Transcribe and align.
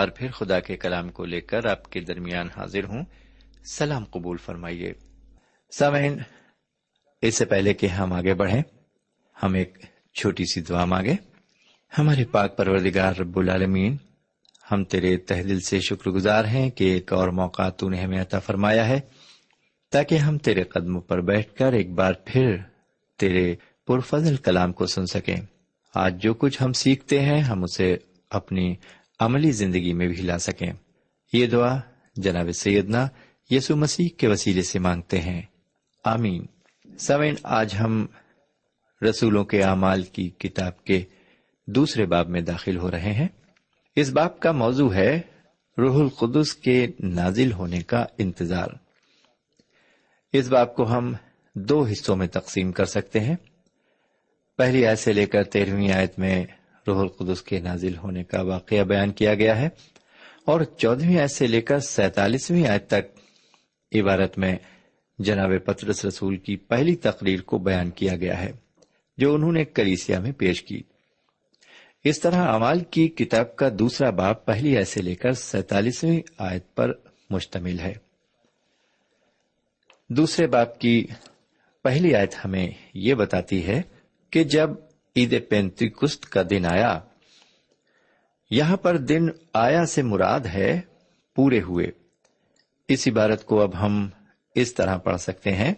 بار 0.00 0.08
پھر 0.08 0.30
خدا 0.30 0.60
کے 0.60 0.76
کلام 0.76 1.08
کو 1.08 1.24
لے 1.24 1.40
کر 1.40 1.64
آپ 1.64 1.90
کے 1.90 2.00
درمیان 2.00 2.48
حاضر 2.56 2.84
ہوں۔ 2.84 3.04
سلام 3.70 4.04
قبول 4.04 4.36
فرمائیے۔ 4.36 4.92
سامعین، 5.70 6.18
اس 7.22 7.34
سے 7.34 7.44
پہلے 7.44 7.74
کہ 7.74 7.86
ہم 7.86 8.12
آگے 8.12 8.34
بڑھیں، 8.34 8.62
ہم 9.42 9.54
ایک 9.54 9.78
چھوٹی 10.14 10.44
سی 10.44 10.60
دعا 10.60 10.84
مانگے 10.84 11.14
ہمارے 11.98 12.24
پاک 12.24 12.56
پروردگار 12.56 13.14
رب 13.14 13.38
العالمین، 13.38 13.96
ہم 14.72 14.84
تیرے 14.84 15.16
تہ 15.16 15.34
دل 15.34 15.60
سے 15.60 15.80
شکر 15.80 16.10
گزار 16.10 16.44
ہیں 16.44 16.70
کہ 16.70 16.84
ایک 16.84 17.12
اور 17.12 17.28
موقع 17.28 17.68
تو 17.68 17.88
نے 17.88 18.00
ہمیں 18.02 18.22
عطا 18.22 18.38
فرمایا 18.38 18.88
ہے، 18.88 19.00
تاکہ 19.90 20.14
ہم 20.14 20.38
تیرے 20.38 20.62
قدموں 20.62 21.00
پر 21.00 21.20
بیٹھ 21.20 21.54
کر 21.54 21.72
ایک 21.72 21.90
بار 21.90 22.12
پھر 22.24 22.56
تیرے 23.18 23.54
پرفضل 23.86 24.36
کلام 24.36 24.72
کو 24.72 24.86
سن 24.86 25.06
سکیں۔ 25.06 25.36
آج 25.94 26.22
جو 26.22 26.34
کچھ 26.34 26.62
ہم 26.62 26.72
سیکھتے 26.72 27.20
ہیں، 27.20 27.40
ہم 27.40 27.64
اسے 27.64 27.96
اپنی 28.30 28.74
عملی 29.20 29.52
زندگی 29.52 29.92
میں 29.92 30.08
بھی 30.08 30.22
لا 30.22 30.38
سکیں۔ 30.38 30.72
یہ 31.32 31.46
دعا 31.46 31.78
جناب 32.16 32.52
سیدنا 32.52 33.08
یسو 33.50 33.76
مسیح 33.76 34.08
کے 34.18 34.28
وسیلے 34.28 34.62
سے 34.62 34.78
مانگتے 34.78 35.20
ہیں۔ 35.20 35.42
آمین۔ 36.04 36.46
سوین 36.98 37.34
آج 37.42 37.74
ہم 37.80 38.06
رسولوں 39.10 39.44
کے 39.44 39.62
اعمال 39.62 40.02
کی 40.02 40.30
کتاب 40.30 40.84
کے 40.84 41.04
دوسرے 41.66 42.06
باب 42.06 42.28
میں 42.28 42.40
داخل 42.40 42.76
ہو 42.76 42.90
رہے 42.90 43.12
ہیں۔ 43.12 43.28
اس 43.96 44.10
باب 44.10 44.40
کا 44.40 44.52
موضوع 44.52 44.94
ہے 44.94 45.20
روح 45.78 46.00
القدس 46.00 46.54
کے 46.54 46.86
نازل 47.00 47.52
ہونے 47.52 47.80
کا 47.80 48.06
انتظار۔ 48.18 48.68
اس 50.32 50.48
باب 50.48 50.74
کو 50.74 50.92
ہم 50.92 51.14
دو 51.54 51.86
حصوں 51.86 52.16
میں 52.16 52.26
تقسیم 52.26 52.72
کر 52.72 52.84
سکتے 52.84 53.20
ہیں۔ 53.20 53.36
پہلی 54.56 54.86
آیت 54.86 54.98
سے 54.98 55.12
لے 55.12 55.26
کر 55.26 55.44
تیرہویں 55.44 55.92
آیت 55.92 56.18
میں 56.18 56.44
روح 56.86 57.00
القدس 57.00 57.42
کے 57.42 57.60
نازل 57.60 57.96
ہونے 57.96 58.24
کا 58.24 58.42
واقعہ 58.42 58.84
بیان 58.84 59.10
کیا 59.10 59.34
گیا 59.34 59.60
ہے 59.60 59.68
اور 60.44 60.60
چودہویں 60.60 61.18
آیت 61.18 61.30
سے 61.30 61.46
لے 61.46 61.60
کر 61.60 61.78
سینتالیسویں 61.78 62.66
آیت 62.66 62.86
تک 62.86 63.18
عبارت 63.94 64.38
میں 64.38 64.56
جناب 65.18 65.50
پترس 65.64 66.04
رسول 66.04 66.36
کی 66.36 66.56
پہلی 66.56 66.96
تقریر 66.96 67.40
کو 67.40 67.58
بیان 67.58 67.90
کیا 67.90 68.16
گیا 68.16 68.40
ہے، 68.40 68.52
جو 69.18 69.34
انہوں 69.34 69.52
نے 69.52 69.64
کلیسیا 69.64 70.20
میں 70.20 70.32
پیش 70.32 70.62
کی۔ 70.62 70.82
اس 72.04 72.20
طرح 72.20 72.52
امال 72.52 72.80
کی 72.80 73.08
کتاب 73.08 73.56
کا 73.56 73.68
دوسرا 73.78 74.10
باپ 74.10 74.46
پہلی 74.46 74.76
آیت 74.76 74.88
سے 74.88 75.02
لے 75.02 75.14
کر 75.14 75.32
سینتالیسویں 75.32 76.20
آیت 76.38 76.74
پر 76.74 76.92
مشتمل 77.30 77.78
ہے۔ 77.80 77.92
دوسرے 80.08 80.46
باپ 80.46 80.78
کی 80.78 81.06
پہلی 81.82 82.14
آیت 82.14 82.34
ہمیں 82.44 82.70
یہ 82.94 83.14
بتاتی 83.14 83.66
ہے 83.66 83.82
کہ 84.30 84.44
جب 84.44 84.70
عید 85.16 85.48
پینتی 85.48 85.88
کست 85.88 86.30
کا 86.30 86.42
دن 86.50 86.66
آیا۔ 86.66 87.00
یہاں 88.50 88.76
پر 88.76 88.96
دن 88.96 89.28
آیا 89.52 89.86
سے 89.86 90.02
مراد 90.02 90.40
ہے 90.40 90.80
پورے 91.34 91.60
ہوئے۔ 91.60 91.86
اس 92.88 93.08
عبارت 93.08 93.44
کو 93.44 93.62
اب 93.62 93.80
ہم 93.80 94.08
اس 94.54 94.74
طرح 94.74 94.96
پڑھ 94.96 95.20
سکتے 95.20 95.52
ہیں 95.52 95.74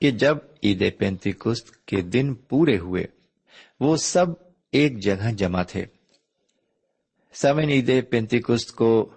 کہ 0.00 0.10
جب 0.10 0.36
عید 0.62 0.98
پینتی 0.98 1.32
کست 1.32 1.86
کے 1.86 2.00
دن 2.00 2.34
پورے 2.34 2.78
ہوئے، 2.78 3.04
وہ 3.80 3.96
سب 3.96 4.26
ایک 4.72 4.98
جگہ 4.98 5.32
جمع 5.32 5.62
تھے۔ 5.62 5.84
سمن 7.34 7.68
عید 7.68 7.90
پینتی 8.10 8.40
کست 8.40 8.72
کو 8.72 9.10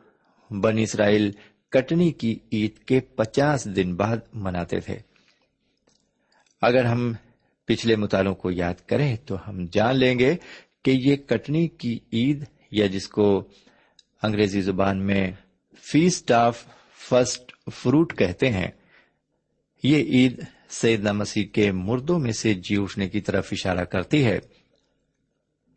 بن 0.50 0.78
اسرائیل 0.78 1.32
کٹنی 1.70 2.12
کی 2.12 2.40
عید 2.54 2.78
کے 2.78 3.00
پچاس 3.00 3.66
دن 3.66 3.96
بعد 3.96 4.18
مناتے 4.34 4.80
تھے۔ 4.80 5.00
اگر 6.62 6.86
ہم 6.86 7.14
پچھلے 7.68 7.96
مطالعوں 7.96 8.36
کو 8.36 8.52
یاد 8.52 8.74
کریں 8.88 9.16
تو 9.16 9.50
ہم 9.50 9.66
جان 9.72 10.00
لیں 10.00 10.19
گے 10.19 10.36
کہ 10.86 10.92
یہ 10.92 11.16
کٹنی 11.16 11.68
کی 11.68 12.00
عید 12.14 12.44
یا 12.72 12.88
جس 12.88 13.08
کو 13.08 13.48
انگریزی 14.24 14.62
زبان 14.62 15.00
میں 15.00 15.31
فیسٹ 15.92 16.31
آف 16.31 16.66
فرسٹ 17.10 17.52
فروٹ 17.74 18.18
کہتے 18.18 18.52
ہیں، 18.52 18.68
یہ 19.84 19.98
عید 19.98 20.44
سیدنا 20.69 21.12
مسیح 21.12 21.46
کے 21.46 21.72
مردوں 21.72 22.19
میں 22.19 22.31
سے 22.31 22.54
جی 22.54 22.78
اٹھنے 22.78 23.10
کی 23.10 23.22
طرف 23.22 23.50
اشارہ 23.52 23.84
کرتی 23.84 24.25
ہے۔ 24.25 24.40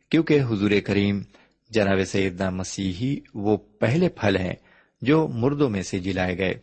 کیونکہ 0.08 0.40
حضور 0.42 0.70
کریم 0.84 1.22
جناب 1.70 2.04
سیدنا 2.06 2.50
مسیح 2.50 2.92
ہی 2.92 3.20
وہ 3.34 3.56
پہلے 3.56 4.08
پھل 4.08 4.36
ہیں 4.36 4.54
جو 5.02 5.28
مردوں 5.28 5.70
میں 5.70 5.82
سے 5.82 5.98
جلائے 5.98 6.38
گئے۔ 6.38 6.54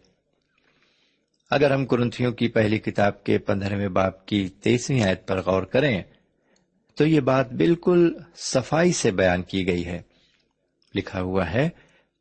اگر 1.49 1.71
ہم 1.71 1.85
کرنتھیوں 1.85 2.31
کی 2.31 2.47
پہلی 2.47 2.79
کتاب 2.79 3.23
کے 3.23 3.37
پندرہویں 3.37 3.87
باپ 3.87 4.25
کی 4.25 4.49
تیسویں 4.49 5.03
آیت 5.03 5.27
پر 5.27 5.41
غور 5.41 5.63
کریں، 5.63 6.03
تو 6.95 7.05
یہ 7.05 7.19
بات 7.19 7.53
بالکل 7.53 8.13
صفائی 8.35 8.91
سے 8.91 9.11
بیان 9.11 9.43
کی 9.43 9.67
گئی 9.67 9.85
ہے۔ 9.85 10.01
لکھا 10.95 11.21
ہوا 11.21 11.51
ہے، 11.53 11.69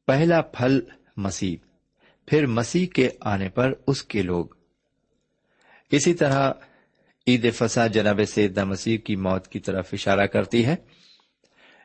پہلا 0.06 0.40
پھل 0.40 0.80
مسیح، 1.16 1.56
پھر 2.26 2.46
مسیح 2.46 2.86
کے 2.86 3.08
آنے 3.20 3.48
پر 3.48 3.72
اس 3.86 4.02
کے 4.02 4.22
لوگ۔ 4.22 4.46
اسی 5.90 6.14
طرح 6.14 6.52
عید 7.26 7.54
فسا 7.54 7.86
جناب 7.86 8.20
سیدہ 8.28 8.64
مسیح 8.64 8.98
کی 8.98 9.16
موت 9.16 9.48
کی 9.48 9.60
طرف 9.60 9.88
اشارہ 9.92 10.26
کرتی 10.26 10.66
ہے۔ 10.66 10.76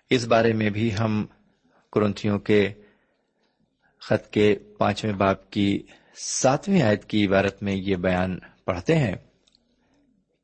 اس 0.09 0.25
بارے 0.25 0.53
میں 0.53 0.69
بھی 0.69 0.97
ہم 0.99 1.25
کرنتھیوں 1.93 2.39
کے 2.39 2.73
خط 3.99 4.29
کے 4.29 4.55
پانچویں 4.77 5.13
باپ 5.13 5.51
کی 5.51 5.83
ساتویں 6.15 6.81
آیت 6.81 7.05
کی 7.05 7.25
عبارت 7.25 7.63
میں 7.63 7.75
یہ 7.75 7.95
بیان 7.95 8.39
پڑھتے 8.65 8.95
ہیں، 8.95 9.15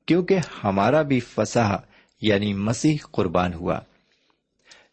کیونکہ 0.05 0.37
ہمارا 0.63 1.01
بھی 1.01 1.19
فسح 1.19 1.75
یعنی 2.21 2.53
مسیح 2.53 2.97
قربان 3.11 3.53
ہوا۔ 3.53 3.79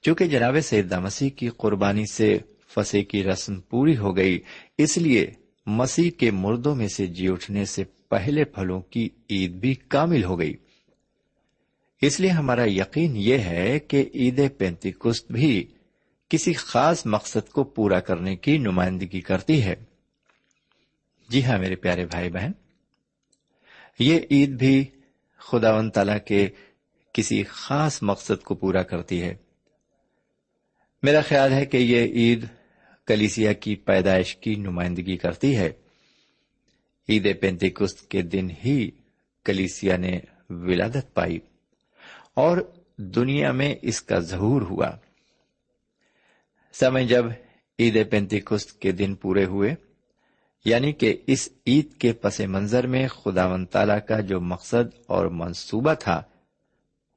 چونکہ 0.03 0.27
جناب 0.27 0.57
سیدہ 0.61 1.01
مسیح 1.01 1.31
کی 1.31 1.49
قربانی 1.49 2.07
سے 2.07 2.39
فسے 2.69 3.03
کی 3.03 3.25
رسم 3.25 3.61
پوری 3.61 3.97
ہو 3.97 4.17
گئی، 4.17 4.41
اس 4.79 4.99
لیے 4.99 5.31
مسیح 5.67 6.11
کے 6.11 6.31
مردوں 6.31 6.75
میں 6.75 6.89
سے 6.89 7.07
جی 7.07 7.29
اٹھنے 7.29 7.65
سے 7.65 7.85
پہلے 7.85 8.45
پھلوں 8.45 8.81
کی 8.81 9.09
عید 9.31 9.51
بھی 9.51 9.75
کامل 9.75 10.25
ہو 10.25 10.39
گئی۔ 10.39 10.55
اس 12.03 12.21
لیے 12.21 12.31
ہمارا 12.31 12.71
یقین 12.71 13.17
یہ 13.17 13.39
ہے 13.39 13.79
کہ 13.79 14.05
عید 14.15 14.41
پینتی 14.59 14.93
کست 14.93 15.33
بھی 15.33 15.67
کسی 16.29 16.53
خاص 16.53 17.07
مقصد 17.07 17.49
کو 17.49 17.65
پورا 17.65 18.01
کرنے 18.01 18.37
کی 18.37 18.59
نمائندگی 18.59 19.21
کرتی 19.21 19.63
ہے۔ 19.63 19.75
جی 21.29 21.45
ہاں 21.45 21.59
میرے 21.59 21.77
پیارے 21.77 22.07
بھائی 22.07 22.31
بہن۔ 22.31 22.53
یہ 23.99 24.21
عید 24.31 24.51
بھی 24.51 24.85
خدا 25.37 25.75
و 25.75 25.91
تعالی 25.91 26.13
کے 26.27 26.49
کسی 27.13 27.43
خاص 27.43 28.03
مقصد 28.03 28.43
کو 28.43 28.55
پورا 28.55 28.83
کرتی 28.83 29.23
ہے۔ 29.23 29.35
میرا 31.03 31.21
خیال 31.21 31.53
ہے 31.53 31.67
کہ 31.67 31.77
یہ 31.77 32.03
عید 32.03 32.45
کلیسیا 33.07 33.53
کی 33.53 33.77
پیدائش 33.77 34.37
کی 34.37 34.55
نمائندگی 34.55 35.17
کرتی 35.17 35.57
ہے۔ 35.57 35.73
عید 37.09 37.41
پینتی 37.41 37.71
کست 37.71 38.11
کے 38.11 38.23
دن 38.23 38.49
ہی 38.65 38.91
کلیسیا 39.45 39.97
نے 39.97 40.21
ولادت 40.51 41.15
پائی 41.15 41.39
اور 42.35 42.59
دنیا 42.97 43.53
میں 43.53 43.75
اس 43.83 44.03
کا 44.03 44.19
ظہور 44.19 44.63
ہوا۔ 44.63 44.91
سمے 46.73 47.05
جب 47.05 47.25
عید 47.79 48.11
پینتی 48.11 48.41
کست 48.41 48.81
کے 48.81 48.93
دن 48.93 49.15
پورے 49.15 49.45
ہوئے 49.45 49.75
یعنی 50.65 50.93
کہ 50.93 51.17
اس 51.27 51.49
عید 51.67 51.95
کے 51.95 52.13
پس 52.13 52.41
منظر 52.41 52.87
میں 52.87 53.09
خدا 53.09 53.47
و 53.47 53.65
تعالی 53.65 54.01
کا 54.09 54.21
جو 54.21 54.41
مقصد 54.41 55.01
اور 55.07 55.27
منصوبہ 55.27 55.95
تھا، 55.95 56.23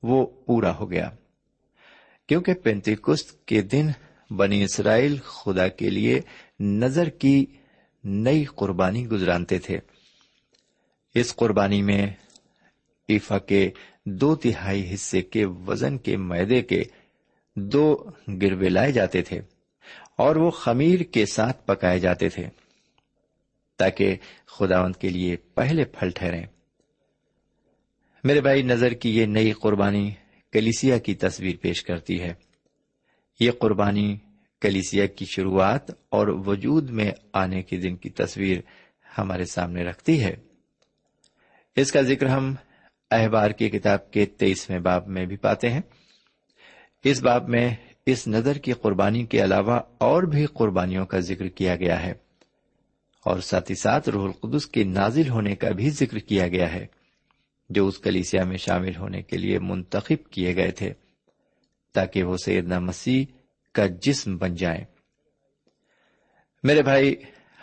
وہ 0.03 0.25
پورا 0.25 0.75
ہو 0.75 0.91
گیا۔ 0.91 1.09
کیونکہ 2.27 2.53
پینتیکست 2.53 3.45
کے 3.45 3.61
دن 3.61 3.87
بنی 4.29 4.63
اسرائیل 4.63 5.17
خدا 5.17 5.67
کے 5.67 5.89
لیے 5.89 6.21
نظر 6.59 7.09
کی 7.09 7.45
نئی 8.03 8.43
قربانی 8.43 9.07
گزرانتے 9.07 9.59
تھے۔ 9.59 9.79
اس 11.15 11.35
قربانی 11.35 11.81
میں 11.81 12.07
ایفا 13.07 13.37
کے 13.37 13.69
دو 14.05 14.35
تہائی 14.35 14.93
حصے 14.93 15.21
کے 15.21 15.45
وزن 15.45 15.97
کے 15.97 16.17
میدے 16.17 16.61
کے 16.61 16.83
دو 17.55 18.03
گروے 18.41 18.69
لائے 18.69 18.91
جاتے 18.91 19.21
تھے 19.21 19.41
اور 20.17 20.35
وہ 20.35 20.51
خمیر 20.51 20.99
کے 20.99 21.25
ساتھ 21.25 21.67
پکائے 21.67 21.99
جاتے 21.99 22.29
تھے۔ 22.29 22.47
تاکہ 23.77 24.15
خداوند 24.45 24.95
کے 24.95 25.09
لیے 25.09 25.35
پہلے 25.35 25.85
پھل 25.85 26.09
ٹھہرے 26.09 26.41
میرے 28.23 28.41
بھائی، 28.41 28.61
نظر 28.61 28.93
کی 28.93 29.17
یہ 29.17 29.25
نئی 29.25 29.51
قربانی 29.51 30.11
کلیسیا 30.51 30.97
کی 30.97 31.15
تصویر 31.15 31.55
پیش 31.61 31.83
کرتی 31.83 32.21
ہے۔ 32.21 32.33
یہ 33.39 33.51
قربانی 33.51 34.17
کلیسیا 34.61 35.05
کی 35.05 35.25
شروعات 35.25 35.91
اور 36.09 36.27
وجود 36.27 36.89
میں 36.89 37.11
آنے 37.33 37.63
کے 37.63 37.77
دن 37.77 37.95
کی 37.95 38.09
تصویر 38.09 38.57
ہمارے 39.17 39.45
سامنے 39.45 39.83
رکھتی 39.83 40.23
ہے۔ 40.23 40.35
اس 41.75 41.91
کا 41.91 42.01
ذکر 42.01 42.25
ہم 42.25 42.55
احبار 43.11 43.51
کی 43.51 43.69
کتاب 43.69 44.11
کے 44.11 44.25
تیئیسویں 44.25 44.79
باب 44.79 45.07
میں 45.07 45.25
بھی 45.25 45.37
پاتے 45.37 45.69
ہیں۔ 45.69 45.81
اس 47.03 47.23
باب 47.23 47.49
میں 47.49 47.75
اس 48.05 48.27
نظر 48.27 48.57
کی 48.57 48.71
قربانی 48.71 49.25
کے 49.25 49.43
علاوہ 49.43 49.79
اور 49.97 50.23
بھی 50.23 50.45
قربانیوں 50.45 51.05
کا 51.05 51.19
ذکر 51.19 51.47
کیا 51.47 51.75
گیا 51.75 52.05
ہے۔ 52.05 52.26
اور 53.25 53.39
ساتھ 53.39 53.71
ہی 53.71 53.75
ساتھ 53.75 54.09
روح 54.09 54.23
القدس 54.23 54.65
کے 54.65 54.83
نازل 54.83 55.29
ہونے 55.29 55.55
کا 55.55 55.69
بھی 55.69 55.89
ذکر 55.89 56.17
کیا 56.17 56.47
گیا 56.47 56.73
ہے، 56.73 56.85
جو 57.69 57.87
اس 57.87 57.97
کلیسیا 57.97 58.43
میں 58.43 58.57
شامل 58.57 58.95
ہونے 58.95 59.21
کے 59.21 59.37
لیے 59.37 59.59
منتخب 59.59 60.31
کیے 60.31 60.55
گئے 60.55 60.71
تھے، 60.71 60.93
تاکہ 61.93 62.23
وہ 62.23 62.37
سیدنا 62.37 62.79
مسیح 62.79 63.25
کا 63.71 63.85
جسم 63.85 64.37
بن 64.37 64.55
جائیں۔ 64.55 64.83
میرے 66.63 66.81
بھائی، 66.81 67.15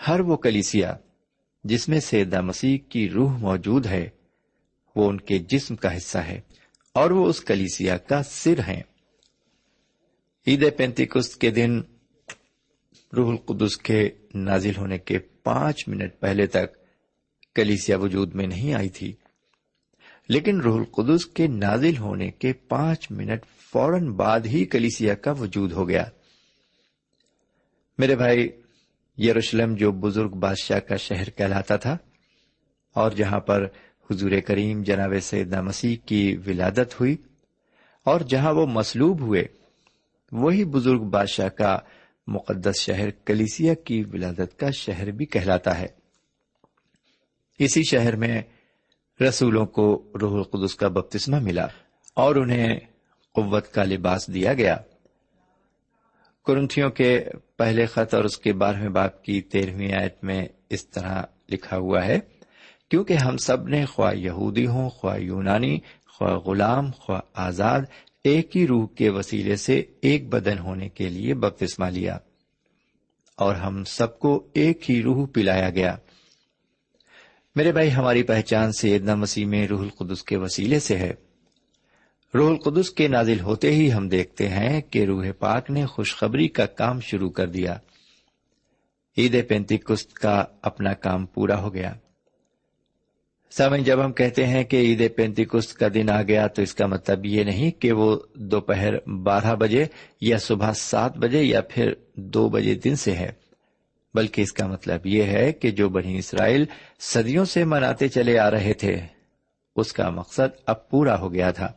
ہر 0.09 0.21
وہ 0.21 0.37
کلیسیا 0.37 0.97
جس 1.65 1.89
میں 1.89 2.01
سیدنا 2.01 2.41
مسیح 2.41 2.79
کی 2.89 3.09
روح 3.09 3.39
موجود 3.39 3.87
ہے، 3.87 4.09
وہ 4.97 5.09
ان 5.09 5.21
کے 5.21 5.39
جسم 5.39 5.77
کا 5.77 5.97
حصہ 5.97 6.19
ہے 6.19 6.41
اور 6.93 7.11
وہ 7.11 7.27
اس 7.27 7.41
کلیسیا 7.41 7.97
کا 7.97 8.23
سر 8.23 8.59
ہیں۔ 8.59 8.83
عید 10.47 10.77
پینتیکس 10.77 11.37
کے 11.37 11.51
دن 11.51 11.81
روح 13.17 13.31
القدس 13.31 13.77
کے 13.77 14.11
نازل 14.35 14.73
ہونے 14.77 14.99
کے 14.99 15.19
پانچ 15.45 15.89
منٹ 15.89 16.21
پہلے 16.21 16.47
تک 16.47 16.67
کلیسیا 17.55 17.99
وجود 17.99 18.35
میں 18.35 18.47
نہیں 18.47 18.75
آئی 18.75 18.89
تھی۔ 18.89 19.13
لیکن 20.29 20.61
روح 20.61 20.79
القدس 20.79 21.27
کے 21.27 21.47
نازل 21.47 21.97
ہونے 21.97 22.31
کے 22.31 22.53
پانچ 22.53 23.11
منٹ 23.11 23.45
فوراً 23.73 24.13
بعد 24.13 24.41
ہی 24.41 24.65
کلیسیا 24.65 25.15
کا 25.15 25.31
وجود 25.31 25.73
ہو 25.73 25.89
گیا۔ 25.89 26.05
میرے 27.99 28.17
بھائی، 28.17 28.49
یروشلم 29.19 29.75
جو 29.75 29.93
بزرگ 29.93 30.29
بادشاہ 30.29 30.79
کا 30.79 30.97
شہر 30.97 31.31
کہلاتا 31.31 31.77
تھا 31.77 31.97
اور 32.95 33.11
جہاں 33.11 33.41
پر 33.41 33.67
حضور 34.11 34.31
کریم 34.47 34.83
جناب 34.83 35.13
سیدنا 35.23 35.63
مسیح 35.63 35.97
کی 36.07 36.37
ولادت 36.47 37.01
ہوئی 37.01 37.17
اور 38.05 38.21
جہاں 38.21 38.53
وہ 38.53 38.67
مسلوب 38.67 39.21
ہوئے، 39.21 39.45
وہی 40.33 40.65
بزرگ 40.65 41.01
بادشاہ 41.01 41.49
کا 41.49 41.79
مقدس 42.27 42.81
شہر 42.81 43.11
کلیسیا 43.11 43.75
کی 43.75 44.05
ولادت 44.13 44.59
کا 44.59 44.71
شہر 44.71 45.11
بھی 45.11 45.27
کہلاتا 45.27 45.79
ہے۔ 45.79 45.87
اسی 47.59 47.83
شہر 47.83 48.17
میں 48.17 48.43
رسولوں 49.29 49.67
کو 49.67 50.13
روح 50.21 50.33
القدس 50.33 50.75
کا 50.75 50.89
بپتسمہ 50.89 51.39
ملا 51.39 51.67
اور 52.17 52.37
انہیں 52.37 52.81
قوت 53.35 53.73
کا 53.73 53.85
لباس 53.85 54.35
دیا 54.35 54.53
گیا۔ 54.53 54.77
کرنتھیوں 56.47 56.91
کے 56.91 57.25
پہلے 57.57 57.87
خط 57.87 58.15
اور 58.15 58.25
اس 58.25 58.39
کے 58.39 58.53
بارہویں 58.53 58.89
باپ 58.89 59.23
کی 59.23 59.41
تیرہویں 59.41 59.93
آیت 59.93 60.25
میں 60.25 60.47
اس 60.71 60.89
طرح 60.89 61.23
لکھا 61.49 61.77
ہوا 61.77 62.07
ہے، 62.07 62.19
کیونکہ 62.91 63.13
ہم 63.13 63.37
سب 63.37 63.69
نے 63.69 63.85
خواہ 63.85 64.15
یہودی 64.15 64.67
ہوں، 64.67 64.91
خواہ 64.91 65.19
یونانی، 65.19 65.79
خواہ 66.07 66.35
غلام، 66.35 66.91
خواہ 66.91 67.21
آزاد 67.35 67.81
ایک 68.25 68.57
ہی 68.57 68.67
روح 68.67 68.87
کے 68.87 69.11
وسیلے 69.11 69.57
سے 69.57 69.83
ایک 70.01 70.29
بدن 70.29 70.59
ہونے 70.59 70.89
کے 70.89 71.09
لیے 71.09 71.35
بپتسمہ 71.35 71.87
لیا 71.87 72.19
اور 73.37 73.55
ہم 73.55 73.85
سب 73.85 74.19
کو 74.19 74.49
ایک 74.55 74.91
ہی 74.91 75.03
روح 75.03 75.27
پلایا 75.33 75.71
گیا۔ 75.71 75.97
میرے 77.57 77.73
بھائی، 77.73 77.95
ہماری 77.95 78.23
پہچان 78.23 78.73
سیدنا 78.73 79.15
مسیح 79.15 79.47
میں 79.47 79.67
روح 79.67 79.81
القدس 79.81 80.23
کے 80.23 80.37
وسیلے 80.37 80.81
سے 80.81 80.97
ہے۔ 80.97 81.13
روح 82.35 82.51
القدس 82.51 82.91
کے 82.91 83.09
نازل 83.09 83.41
ہوتے 83.41 83.75
ہی 83.75 83.93
ہم 83.93 84.09
دیکھتے 84.09 84.49
ہیں 84.49 84.81
کہ 84.81 85.05
روح 85.05 85.27
پاک 85.39 85.71
نے 85.71 85.87
خوشخبری 85.87 86.49
کا 86.49 86.67
کام 86.67 87.01
شروع 87.01 87.31
کر 87.31 87.47
دیا۔ 87.47 87.79
عید 89.19 89.49
پینتی 89.49 89.79
کست 89.79 90.13
کا 90.13 90.45
اپنا 90.63 90.93
کام 90.93 91.27
پورا 91.27 91.61
ہو 91.61 91.75
گیا۔ 91.75 91.95
سمجھ 93.57 93.81
جب 93.81 94.05
ہم 94.05 94.13
کہتے 94.13 94.47
ہیں 94.47 94.65
کہ 94.65 94.77
عید 94.77 95.17
پینتیکست 95.17 95.75
کا 95.75 95.87
دن 95.95 96.11
آ 96.11 96.23
گیا 96.23 96.47
تو 96.47 96.63
اس 96.63 96.75
کا 96.75 96.87
مطلب 96.87 97.27
یہ 97.27 97.45
نہیں 97.45 97.71
کہ 97.71 97.93
وہ 97.93 98.19
دوپہر 98.35 99.09
بارہ 99.09 99.55
بجے 99.55 99.85
یا 100.21 100.39
صبح 100.39 100.73
سات 100.73 101.17
بجے 101.17 101.43
یا 101.43 101.61
پھر 101.61 101.93
دو 102.15 102.49
بجے 102.49 102.75
دن 102.75 102.97
سے 102.97 103.13
ہے، 103.13 103.33
بلکہ 104.15 104.43
اس 104.43 104.53
کا 104.53 104.67
مطلب 104.67 105.07
یہ 105.07 105.23
ہے 105.23 105.53
کہ 105.53 105.71
جو 105.71 105.89
بنی 105.89 106.19
اسرائیل 106.19 106.65
صدیوں 107.01 107.45
سے 107.45 107.65
مناتے 107.65 108.09
چلے 108.09 108.39
آ 108.39 108.51
رہے 108.51 108.73
تھے، 108.73 109.01
اس 109.77 109.93
کا 109.93 110.11
مقصد 110.11 110.57
اب 110.67 110.91
پورا 110.91 111.19
ہو 111.21 111.33
گیا 111.33 111.51
تھا، 111.51 111.69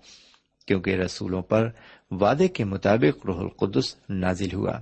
کیونکہ 0.67 0.95
رسولوں 0.95 1.41
پر 1.41 1.69
وعدے 2.11 2.47
کے 2.47 2.63
مطابق 2.63 3.25
روح 3.25 3.39
القدس 3.39 3.95
نازل 4.09 4.53
ہوا۔ 4.53 4.79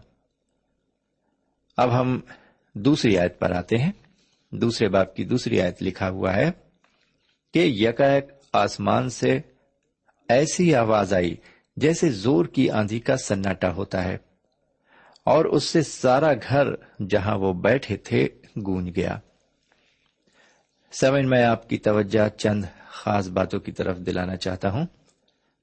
اب 1.77 2.01
ہم 2.01 2.19
دوسری 2.73 3.17
آیت 3.17 3.39
پر 3.39 3.51
آتے 3.51 3.77
ہیں۔ 3.77 3.91
دوسرے 4.51 4.89
باپ 4.89 5.15
کی 5.15 5.23
دوسری 5.23 5.61
آیت 5.61 5.83
لکھا 5.83 6.09
ہوا 6.09 6.35
ہے 6.35 6.51
کہ 7.55 7.59
یکایک 7.59 8.31
آسمان 8.53 9.09
سے 9.09 9.39
ایسی 10.29 10.73
آواز 10.75 11.13
آئی 11.13 11.35
جیسے 11.77 12.09
زور 12.11 12.45
کی 12.45 12.69
آندھی 12.69 12.99
کا 12.99 13.15
سناٹا 13.17 13.71
ہوتا 13.73 14.03
ہے، 14.03 14.17
اور 15.25 15.45
اس 15.45 15.63
سے 15.63 15.81
سارا 15.81 16.31
گھر 16.49 16.67
جہاں 17.09 17.37
وہ 17.37 17.53
بیٹھے 17.53 17.97
تھے 17.97 18.27
گونج 18.65 18.95
گیا۔ 18.95 19.17
سمجھ 20.93 21.25
میں 21.25 21.43
آپ 21.43 21.67
کی 21.69 21.77
توجہ 21.77 22.27
چند 22.37 22.65
خاص 22.89 23.29
باتوں 23.29 23.59
کی 23.59 23.71
طرف 23.71 23.97
دلانا 23.97 24.35
چاہتا 24.35 24.71
ہوں 24.71 24.85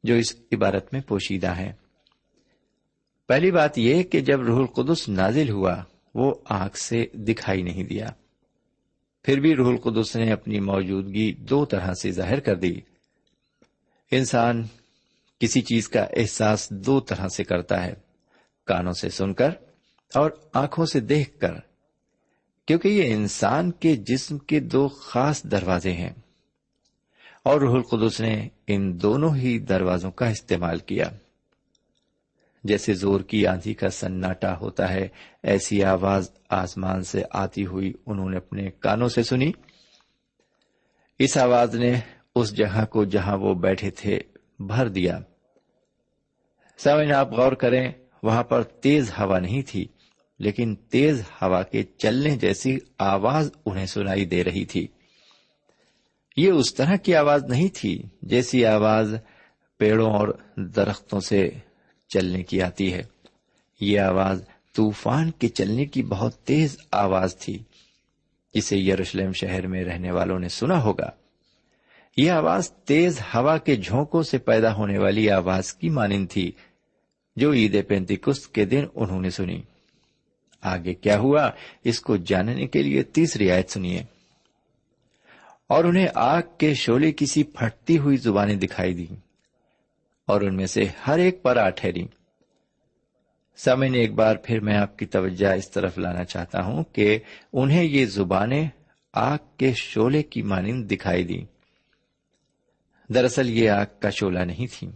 جو 0.05 0.15
اس 0.15 0.35
عبارت 0.53 0.93
میں 0.93 1.01
پوشیدہ 1.01 1.55
ہیں۔ 1.55 1.73
پہلی 3.29 3.51
بات 3.51 3.79
یہ 3.79 4.03
کہ 4.03 4.21
جب 4.21 4.41
روح 4.41 4.59
القدس 4.59 5.09
نازل 5.09 5.51
ہوا، 5.51 5.77
وہ 6.15 6.33
آنکھ 6.51 6.79
سے 6.79 7.05
دکھائی 7.15 7.63
نہیں 7.63 7.85
دیا۔ 7.85 8.09
پھر 9.23 9.41
بھی 9.41 9.55
روح 9.55 9.69
القدس 9.69 10.17
نے 10.17 10.33
اپنی 10.33 10.61
موجودگی 10.61 11.33
دو 11.33 11.65
طرح 11.65 11.95
سے 11.95 12.11
ظاہر 12.13 12.41
کر 12.41 12.55
دی۔ 12.55 12.81
انسان 14.11 14.63
کسی 15.39 15.61
چیز 15.61 15.89
کا 15.89 16.07
احساس 16.17 16.71
دو 16.71 17.01
طرح 17.01 17.29
سے 17.29 17.45
کرتا 17.45 17.85
ہے، 17.85 17.95
کانوں 18.67 18.93
سے 18.93 19.09
سن 19.09 19.35
کر 19.35 19.51
اور 20.15 20.31
آنکھوں 20.55 20.87
سے 20.87 21.01
دیکھ 21.01 21.39
کر، 21.39 21.55
کیونکہ 22.67 22.89
یہ 22.89 23.15
انسان 23.15 23.71
کے 23.71 23.97
جسم 23.97 24.39
کے 24.39 24.61
دو 24.61 24.89
خاص 24.89 25.45
دروازے 25.45 25.93
ہیں۔ 25.93 26.13
اور 27.43 27.61
روح 27.61 27.75
القدس 27.75 28.21
نے 28.21 28.49
ان 28.67 29.03
دونوں 29.03 29.37
ہی 29.37 29.59
دروازوں 29.59 30.11
کا 30.11 30.27
استعمال 30.27 30.79
کیا۔ 30.79 31.05
جیسے 32.65 32.95
زور 32.95 33.21
کی 33.21 33.47
آندھی 33.47 33.75
کا 33.75 33.89
سناٹا 33.89 34.59
ہوتا 34.59 34.93
ہے، 34.93 35.09
ایسی 35.43 35.85
آواز 35.85 36.31
آسمان 36.49 37.03
سے 37.03 37.23
آتی 37.31 37.67
ہوئی 37.67 37.93
انہوں 38.07 38.31
نے 38.31 38.37
اپنے 38.37 38.71
کانوں 38.71 39.09
سے 39.09 39.23
سنی۔ 39.23 39.53
اس 41.19 41.37
آواز 41.37 41.75
نے 41.75 42.01
اس 42.35 42.57
جگہ 42.57 42.85
کو 42.85 43.05
جہاں 43.05 43.37
وہ 43.37 43.55
بیٹھے 43.55 43.91
تھے 43.91 44.19
بھر 44.59 44.89
دیا۔ 44.89 45.19
سمجھ 46.79 47.13
آپ 47.13 47.33
غور 47.33 47.53
کریں، 47.53 47.93
وہاں 48.23 48.43
پر 48.43 48.63
تیز 48.63 49.11
ہوا 49.11 49.39
نہیں 49.39 49.63
تھی، 49.63 49.87
لیکن 50.39 50.75
تیز 50.75 51.23
ہوا 51.43 51.63
کے 51.63 51.83
چلنے 51.83 52.37
جیسی 52.37 52.79
آواز 52.99 53.51
انہیں 53.67 53.87
سنائی 53.87 54.25
دے 54.25 54.45
رہی 54.45 54.65
تھی۔ 54.65 54.87
یہ 56.37 56.53
اس 56.53 56.75
طرح 56.75 56.97
کی 56.97 57.15
آواز 57.15 57.45
نہیں 57.45 57.69
تھی 57.75 58.03
جیسی 58.23 58.67
آواز 58.67 59.15
پیڑوں 59.79 60.13
اور 60.13 60.29
درختوں 60.57 61.21
سے 61.21 61.51
چلنے 62.13 62.43
کی 62.43 62.63
آتی 62.63 62.93
ہے۔ 62.93 63.03
یہ 63.81 64.01
آواز 64.01 64.45
طوفان 64.77 65.31
کے 65.31 65.49
چلنے 65.49 65.85
کی 65.85 66.03
بہت 66.03 66.35
تیز 66.35 66.77
آواز 66.91 67.37
تھی۔ 67.37 67.59
جسے 68.55 68.77
یروشلم 68.77 69.33
شہر 69.33 69.67
میں 69.67 69.85
رہنے 69.85 70.11
والوں 70.11 70.39
نے 70.39 70.49
سنا 70.49 70.83
ہوگا۔ 70.83 71.11
یہ 72.17 72.31
آواز 72.31 72.73
تیز 72.73 73.21
ہوا 73.35 73.59
کے 73.59 73.77
جھونکوں 73.77 74.23
سے 74.23 74.39
پیدا 74.39 74.75
ہونے 74.75 74.99
والی 74.99 75.31
آواز 75.31 75.75
کی 75.75 75.89
مانند 75.89 76.27
تھی، 76.31 76.53
جو 77.37 77.53
عید 77.53 77.89
پینتی 77.89 78.17
کست 78.17 78.55
کے 78.55 78.65
دن 78.65 78.85
انہوں 78.95 79.21
نے 79.21 79.31
سنی۔ 79.31 79.63
آگے 80.63 80.95
کیا 80.95 81.19
ہوا؟ 81.19 81.51
اس 81.85 82.01
کو 82.01 82.17
جاننے 82.17 82.67
کے 82.67 82.83
لیے 82.83 83.03
تیسری 83.03 83.51
آیت 83.51 83.71
سنیے۔ 83.71 84.03
اور 85.67 85.85
انہیں 85.85 86.09
آگ 86.15 86.43
کے 86.59 86.75
شولے 86.75 87.13
کسی 87.17 87.43
پھٹتی 87.43 87.99
ہوئی 87.99 88.17
زبانیں 88.17 88.57
دکھائی 88.57 88.95
دی 88.95 89.07
اور 90.33 90.41
ان 90.41 90.57
میں 90.57 90.67
سے 90.67 90.85
ہر 91.07 91.19
ایک 91.19 91.43
پر 91.43 91.57
آ 91.57 91.69
ٹھہری۔ 91.71 92.07
سمے 93.59 93.89
ایک 93.99 94.15
بار 94.15 94.37
پھر 94.37 94.61
میں 94.61 94.77
آپ 94.77 94.99
کی 94.99 95.07
توجہ 95.07 95.55
اس 95.55 95.71
طرف 95.71 95.99
لانا 95.99 96.25
چاہتا 96.25 96.65
ہوں 96.65 96.85
کہ 96.85 97.19
انہیں 97.53 97.85
یہ 97.85 98.07
زبانیں 98.07 98.69
آگ 99.15 99.39
کے 99.57 99.73
شولے 99.73 100.23
کی 100.23 100.43
مانند 100.43 100.91
دکھائی 100.91 101.25
دی 101.25 101.41
دراصل 103.09 103.49
یہ 103.49 103.71
آگ 103.71 104.01
کا 104.01 104.11
شولہ 104.11 104.39
نہیں 104.39 104.67
تھی، 104.73 104.89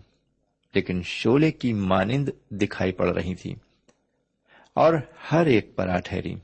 لیکن 0.74 1.02
شولے 1.02 1.50
کی 1.52 1.72
مانند 1.72 2.28
دکھائی 2.50 2.92
پڑ 2.92 3.08
رہی 3.14 3.34
تھی 3.34 3.54
اور 4.74 4.94
ہر 5.32 5.46
ایک 5.46 5.76
پر 5.76 5.88
آ 5.88 5.98
ٹھہری۔ 6.04 6.34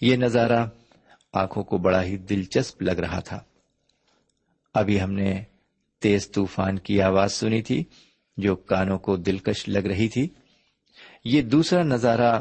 یہ 0.00 0.16
نظارہ 0.16 0.66
آنکھوں 1.32 1.64
کو 1.64 1.78
بڑا 1.78 2.02
ہی 2.02 2.16
دلچسپ 2.16 2.82
لگ 2.82 2.98
رہا 2.98 3.20
تھا۔ 3.20 3.40
ابھی 4.74 5.00
ہم 5.00 5.12
نے 5.12 5.42
تیز 6.04 6.30
طوفان 6.30 6.78
کی 6.78 7.02
آواز 7.02 7.32
سنی 7.32 7.62
تھی 7.62 7.84
جو 8.36 8.56
کانوں 8.56 8.98
کو 8.98 9.16
دلکش 9.16 9.68
لگ 9.68 9.78
رہی 9.78 10.08
تھی۔ 10.08 10.28
یہ 11.24 11.42
دوسرا 11.42 11.82
نظارہ 11.82 12.40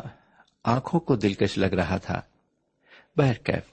آنکھوں 0.64 1.00
کو 1.00 1.16
دلکش 1.16 1.58
لگ 1.58 1.66
رہا 1.66 1.98
تھا۔ 1.98 2.22
بہرکیف 3.18 3.64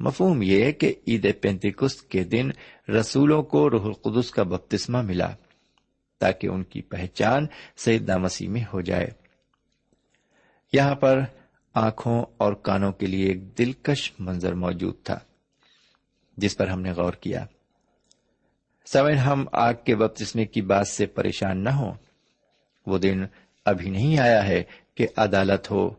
مفہوم 0.00 0.42
یہ 0.42 0.72
کہ 0.72 0.94
عید 1.08 1.40
پینتیکست 1.40 2.10
کے 2.10 2.24
دن 2.24 2.50
رسولوں 2.88 3.42
کو 3.42 3.70
روح 3.70 3.84
القدس 3.84 4.30
کا 4.30 4.42
بپتسمہ 4.42 5.02
ملا 5.02 5.30
تاکہ 6.18 6.46
ان 6.46 6.64
کی 6.64 6.82
پہچان 6.82 7.46
سیدنا 7.76 8.16
مسیح 8.16 8.48
میں 8.48 8.64
ہو 8.72 8.80
جائے۔ 8.80 9.08
یہاں 10.72 10.94
پر 10.94 11.20
آنکھوں 11.74 12.24
اور 12.36 12.52
کانوں 12.52 12.92
کے 12.92 13.06
لیے 13.06 13.28
ایک 13.28 13.58
دلکش 13.58 14.12
منظر 14.18 14.54
موجود 14.54 14.94
تھا، 15.02 15.18
جس 16.36 16.56
پر 16.56 16.68
ہم 16.68 16.80
نے 16.80 16.92
غور 16.92 17.12
کیا۔ 17.12 17.46
سمے 18.84 19.14
ہم 19.14 19.44
آگ 19.52 19.74
کے 19.84 19.96
بپتسمے 19.96 20.44
کی 20.44 20.62
بات 20.62 20.88
سے 20.88 21.06
پریشان 21.06 21.64
نہ 21.64 21.68
ہوں، 21.68 21.92
وہ 22.86 22.98
دن 22.98 23.24
ابھی 23.64 23.90
نہیں 23.90 24.18
آیا 24.18 24.48
ہے 24.48 24.62
کہ 24.94 25.06
عدالت 25.16 25.70
ہو 25.70 25.90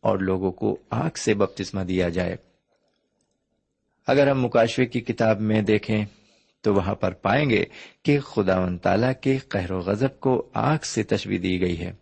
اور 0.00 0.18
لوگوں 0.18 0.52
کو 0.52 0.76
آگ 0.90 1.10
سے 1.16 1.34
بپتسمہ 1.34 1.80
دیا 1.80 2.08
جائے۔ 2.08 2.36
اگر 4.06 4.30
ہم 4.30 4.44
مکاشوے 4.44 4.86
کی 4.86 5.00
کتاب 5.00 5.40
میں 5.40 5.62
دیکھیں 5.62 6.04
تو 6.60 6.74
وہاں 6.74 6.94
پر 6.94 7.12
پائیں 7.12 7.50
گے 7.50 7.64
کہ 8.02 8.20
خدا 8.20 8.60
و 8.60 8.76
تعالی 8.76 9.06
کے 9.20 9.38
قہر 9.38 9.72
و 9.72 9.78
غضب 9.78 10.20
کو 10.20 10.48
آگ 10.54 10.78
سے 10.84 11.02
تشوی 11.02 11.38
دی 11.38 11.60
گئی 11.60 11.80
ہے۔ 11.80 11.92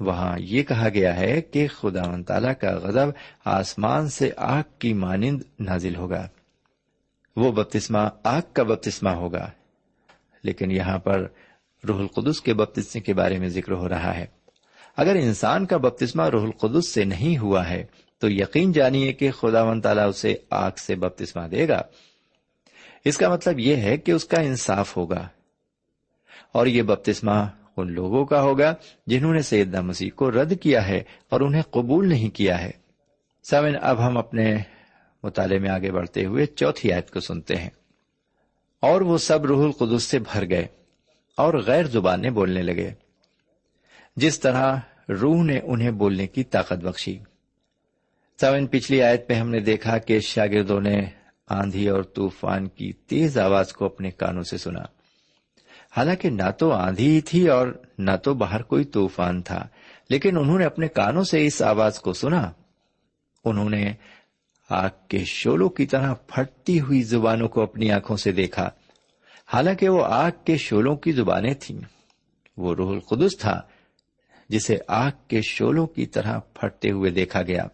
وہاں 0.00 0.38
یہ 0.38 0.62
کہا 0.62 0.88
گیا 0.88 1.16
ہے 1.16 1.40
کہ 1.40 1.68
خدا 1.68 2.02
و 2.02 2.22
تعالی 2.22 2.54
کا 2.60 2.70
غضب 2.70 3.06
آسمان 3.44 4.08
سے 4.08 4.30
آگ 4.36 4.62
کی 4.78 4.92
مانند 4.92 5.42
نازل 5.60 5.96
ہوگا۔ 5.96 6.28
وہ 7.36 7.52
بپتسما 7.52 8.08
آگ 8.22 8.42
کا 8.52 8.62
بپتسما 8.62 9.14
ہوگا۔ 9.14 9.50
لیکن 10.42 10.70
یہاں 10.70 10.98
پر 10.98 11.26
روح 11.88 11.98
القدس 12.00 12.40
کے 12.40 12.54
بپتسمے 12.54 13.02
کے 13.02 13.14
بارے 13.14 13.38
میں 13.38 13.48
ذکر 13.48 13.72
ہو 13.72 13.88
رہا 13.88 14.14
ہے۔ 14.14 14.26
اگر 14.96 15.14
انسان 15.14 15.66
کا 15.66 15.76
بپتسما 15.76 16.30
روح 16.30 16.42
القدس 16.42 16.88
سے 16.88 17.04
نہیں 17.04 17.38
ہوا 17.38 17.68
ہے، 17.68 17.84
تو 18.18 18.30
یقین 18.30 18.72
جانیے 18.72 19.12
کہ 19.12 19.30
خدا 19.30 19.62
و 19.62 19.80
تعالیٰ 19.80 20.08
اسے 20.08 20.36
آگ 20.50 20.70
سے 20.76 20.94
بپتسما 20.94 21.46
دے 21.50 21.68
گا۔ 21.68 21.82
اس 23.04 23.18
کا 23.18 23.28
مطلب 23.28 23.58
یہ 23.58 23.76
ہے 23.76 23.96
کہ 23.96 24.12
اس 24.12 24.24
کا 24.24 24.40
انصاف 24.40 24.96
ہوگا۔ 24.96 25.28
اور 26.52 26.66
یہ 26.66 26.82
بپتسما 26.82 27.44
ان 27.76 27.92
لوگوں 27.92 28.24
کا 28.24 28.42
ہوگا 28.42 28.74
جنہوں 29.06 29.34
نے 29.34 29.42
سیدنا 29.42 29.80
مسیح 29.80 30.10
کو 30.16 30.30
رد 30.30 30.60
کیا 30.60 30.88
ہے 30.88 31.02
اور 31.28 31.40
انہیں 31.40 31.62
قبول 31.62 32.08
نہیں 32.08 32.30
کیا 32.30 32.62
ہے۔ 32.62 32.70
سمن 33.50 33.74
اب 33.82 34.06
ہم 34.06 34.16
اپنے 34.16 34.56
مطالعے 35.24 35.58
میں 35.58 35.70
آگے 35.70 35.92
بڑھتے 35.92 36.24
ہوئے 36.24 36.46
چوتھی 36.46 36.92
آیت 36.92 37.10
کو 37.10 37.20
سنتے 37.20 37.56
ہیں۔ 37.56 37.70
اور 38.80 39.00
وہ 39.00 39.18
سب 39.18 39.44
روح 39.44 39.64
القدس 39.64 40.04
سے 40.04 40.18
بھر 40.18 40.48
گئے 40.50 40.66
اور 41.36 41.54
غیر 41.54 41.84
زبانیں 41.84 42.30
بولنے 42.30 42.62
لگے۔ 42.62 42.90
جس 44.16 44.40
طرح 44.40 44.76
روح 45.08 45.44
نے 45.44 45.60
انہیں 45.64 45.90
بولنے 45.90 46.26
کی 46.26 46.44
طاقت 46.44 46.78
بخشی۔ 46.78 47.18
سوئن 48.40 48.66
پچھلی 48.66 49.02
آیت 49.02 49.28
پہ 49.28 49.34
ہم 49.34 49.50
نے 49.50 49.60
دیکھا 49.60 49.98
کہ 49.98 50.20
شاگردوں 50.20 50.80
نے 50.80 51.06
آندھی 51.48 51.88
اور 51.88 52.02
طوفان 52.02 52.68
کی 52.68 52.92
تیز 52.92 53.38
آواز 53.38 53.72
کو 53.72 53.84
اپنے 53.84 54.10
کانوں 54.10 54.42
سے 54.42 54.58
سنا۔ 54.58 54.82
حالانکہ 55.96 56.30
نہ 56.30 56.50
تو 56.58 56.72
آندھی 56.72 57.06
ہی 57.06 57.20
تھی 57.20 57.48
اور 57.48 57.82
نہ 57.98 58.10
تو 58.22 58.34
باہر 58.34 58.62
کوئی 58.62 58.84
طوفان 58.84 59.42
تھا، 59.42 59.66
لیکن 60.08 60.38
انہوں 60.38 60.58
نے 60.58 60.64
اپنے 60.64 60.88
کانوں 60.88 61.24
سے 61.24 61.46
اس 61.46 61.62
آواز 61.62 62.00
کو 62.00 62.12
سنا۔ 62.12 62.50
انہوں 63.44 63.70
نے 63.70 63.92
آگ 64.68 64.88
کے 65.08 65.18
شولوں 65.24 65.68
کی 65.68 65.86
طرح 65.86 66.14
پھٹتی 66.14 66.80
ہوئی 66.80 67.02
زبانوں 67.02 67.48
کو 67.48 67.62
اپنی 67.62 67.90
آنکھوں 67.90 68.16
سے 68.16 68.32
دیکھا۔ 68.32 68.70
حالانکہ 69.52 69.88
وہ 69.88 70.04
آگ 70.04 70.30
کے 70.44 70.56
شولوں 70.56 70.96
کی 70.96 71.12
زبانیں 71.12 71.54
تھیں۔ 71.60 71.78
وہ 72.56 72.74
روح 72.74 72.92
القدس 72.92 73.38
تھا، 73.38 73.60
جسے 74.48 74.78
آگ 74.88 75.10
کے 75.28 75.40
شولوں 75.42 75.86
کی 75.86 76.06
طرح 76.06 76.38
پھٹتے 76.38 76.90
ہوئے 76.90 77.10
دیکھا 77.10 77.42
گیا۔ 77.42 77.66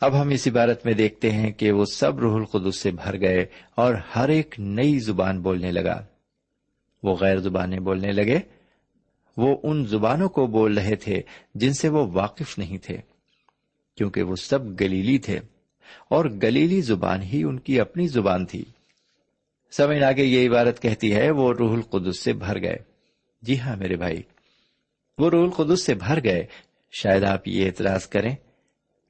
اب 0.00 0.22
ہم 0.22 0.28
اس 0.28 0.48
عبارت 0.48 0.86
میں 0.86 0.94
دیکھتے 0.94 1.30
ہیں 1.30 1.50
کہ 1.50 1.72
وہ 1.72 1.84
سب 1.84 2.18
روح 2.18 2.34
القدس 2.34 2.76
سے 2.76 2.90
بھر 2.90 3.20
گئے 3.20 3.46
اور 3.74 3.94
ہر 4.16 4.28
ایک 4.28 4.54
نئی 4.58 4.98
زبان 4.98 5.40
بولنے 5.40 5.72
لگا۔ 5.72 6.04
وہ 7.02 7.16
غیر 7.16 7.36
زبانیں 7.36 7.78
بولنے 7.78 8.12
لگے۔ 8.12 8.38
وہ 9.36 9.56
ان 9.62 9.86
زبانوں 9.86 10.28
کو 10.28 10.46
بول 10.46 10.78
رہے 10.78 10.96
تھے 10.96 11.22
جن 11.54 11.72
سے 11.72 11.88
وہ 11.88 12.06
واقف 12.12 12.58
نہیں 12.58 12.78
تھے۔ 12.78 13.11
کیونکہ 13.96 14.22
وہ 14.22 14.36
سب 14.36 14.80
گلیلی 14.80 15.18
تھے 15.18 15.40
اور 16.08 16.24
گلیلی 16.24 16.80
زبان 16.80 17.22
ہی 17.22 17.42
ان 17.44 17.58
کی 17.58 17.80
اپنی 17.80 18.08
زبان 18.08 18.46
تھی۔ 18.46 18.64
سمجھ 19.76 20.02
آگے 20.02 20.24
یہ 20.24 20.48
عبارت 20.48 20.82
کہتی 20.82 21.14
ہے، 21.14 21.30
وہ 21.30 21.52
روح 21.52 21.72
القدس 21.72 22.18
سے 22.18 22.32
بھر 22.32 22.62
گئے۔ 22.62 22.76
جی 23.42 23.60
ہاں 23.60 23.76
میرے 23.76 23.96
بھائی، 23.96 24.22
وہ 25.18 25.30
روح 25.30 25.44
القدس 25.44 25.82
سے 25.82 25.94
بھر 25.94 26.24
گئے۔ 26.24 26.46
شاید 26.90 27.24
آپ 27.24 27.48
یہ 27.48 27.66
اعتراض 27.66 28.06
کریں 28.06 28.34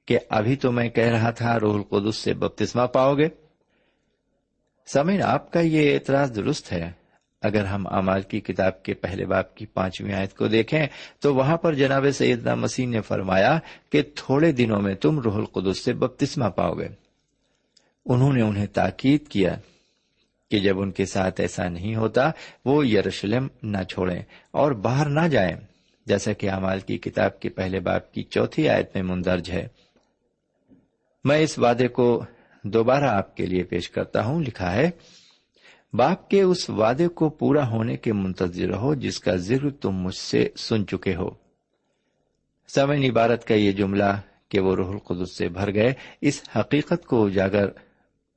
کہ 0.06 0.18
ابھی 0.28 0.56
تو 0.56 0.72
میں 0.72 0.88
کہہ 0.88 1.04
رہا 1.04 1.30
تھا 1.30 1.60
روح 1.60 1.74
القدس 1.74 2.16
سے 2.16 2.34
بپتسما 2.34 2.86
پاؤ 2.86 3.14
گے۔ 3.14 3.28
سمین 4.86 5.22
آپ 5.22 5.52
کا 5.52 5.60
یہ 5.60 5.94
اعتراض 5.94 6.36
درست 6.36 6.72
ہے۔ 6.72 7.01
اگر 7.42 7.64
ہم 7.64 7.86
امال 7.86 8.22
کی 8.22 8.40
کتاب 8.40 8.82
کے 8.82 8.94
پہلے 8.94 9.26
باپ 9.26 9.56
کی 9.56 9.66
پانچویں 9.66 10.14
آیت 10.14 10.36
کو 10.36 10.46
دیکھیں 10.46 10.86
تو 11.20 11.34
وہاں 11.34 11.56
پر 11.56 11.74
جناب 11.74 12.06
سیدنا 12.14 12.54
مسیح 12.54 12.86
نے 12.86 13.00
فرمایا 13.00 13.58
کہ 13.90 14.02
تھوڑے 14.14 14.52
دنوں 14.52 14.82
میں 14.82 14.94
تم 14.94 15.18
روح 15.18 15.36
القدس 15.36 15.84
سے 15.84 15.92
بپتسما 15.92 16.48
پاؤ 16.48 16.74
گے۔ 16.74 16.88
انہوں 18.06 18.32
نے 18.32 18.42
انہیں 18.42 18.66
تاکید 18.66 19.28
کیا 19.28 19.56
کہ 20.50 20.58
جب 20.58 20.80
ان 20.80 20.90
کے 20.90 21.04
ساتھ 21.04 21.40
ایسا 21.40 21.68
نہیں 21.68 21.96
ہوتا، 21.96 22.30
وہ 22.64 22.86
یروشلم 22.86 23.48
نہ 23.62 23.82
چھوڑیں 23.82 24.22
اور 24.50 24.72
باہر 24.72 25.08
نہ 25.08 25.28
جائیں، 25.28 25.56
جیسا 26.06 26.32
کہ 26.32 26.50
امال 26.50 26.80
کی 26.80 26.98
کتاب 26.98 27.40
کے 27.40 27.48
پہلے 27.48 27.80
باپ 27.80 28.12
کی 28.12 28.22
چوتھی 28.22 28.68
آیت 28.68 28.90
میں 28.94 29.02
مندرج 29.02 29.50
ہے۔ 29.50 29.68
میں 31.24 31.38
اس 31.38 31.58
وعدے 31.58 31.88
کو 31.88 32.24
دوبارہ 32.64 33.04
آپ 33.04 33.36
کے 33.36 33.46
لیے 33.46 33.62
پیش 33.62 33.90
کرتا 33.90 34.24
ہوں، 34.24 34.40
لکھا 34.40 34.72
ہے 34.72 34.90
باپ 35.92 36.30
کے 36.30 36.42
اس 36.42 36.70
وعدے 36.70 37.08
کو 37.08 37.28
پورا 37.28 37.68
ہونے 37.68 37.96
کے 37.96 38.12
منتظر 38.12 38.68
رہو، 38.68 38.94
جس 38.94 39.20
کا 39.20 39.36
ذکر 39.36 39.70
تم 39.70 39.90
مجھ 39.90 40.14
سے 40.14 40.48
سن 40.56 40.86
چکے 40.86 41.14
ہو۔ 41.14 41.30
سمن 42.68 43.04
عبارت 43.04 43.44
کا 43.44 43.54
یہ 43.54 43.72
جملہ 43.72 44.20
کہ 44.48 44.60
وہ 44.60 44.76
روح 44.76 44.90
القدس 44.90 45.36
سے 45.36 45.48
بھر 45.48 45.74
گئے، 45.74 45.94
اس 46.20 46.42
حقیقت 46.56 47.06
کو 47.06 47.26
اجاگر 47.26 47.68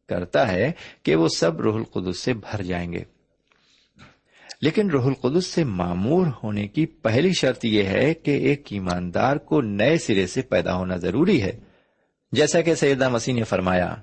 کرتا 0.09 0.51
ہے 0.51 0.71
کہ 1.03 1.15
وہ 1.15 1.27
سب 1.27 1.61
روح 1.61 1.75
القدس 1.75 2.19
سے 2.19 2.33
بھر 2.33 2.61
جائیں 2.61 2.93
گے۔ 2.93 3.03
لیکن 4.61 4.89
روح 4.89 5.05
القدس 5.05 5.45
سے 5.45 5.63
معمور 5.63 6.27
ہونے 6.43 6.67
کی 6.67 6.85
پہلی 6.85 7.31
شرط 7.39 7.65
یہ 7.65 7.83
ہے 7.83 8.13
کہ 8.13 8.31
ایک 8.31 8.67
ایماندار 8.69 9.37
کو 9.37 9.61
نئے 9.61 9.97
سرے 9.97 10.27
سے 10.27 10.41
پیدا 10.41 10.75
ہونا 10.75 10.95
ضروری 10.95 11.41
ہے۔ 11.41 11.59
جیسا 12.31 12.61
کہ 12.61 12.75
سیدہ 12.75 13.09
مسیح 13.09 13.33
نے 13.33 13.43
فرمایا 13.43 13.95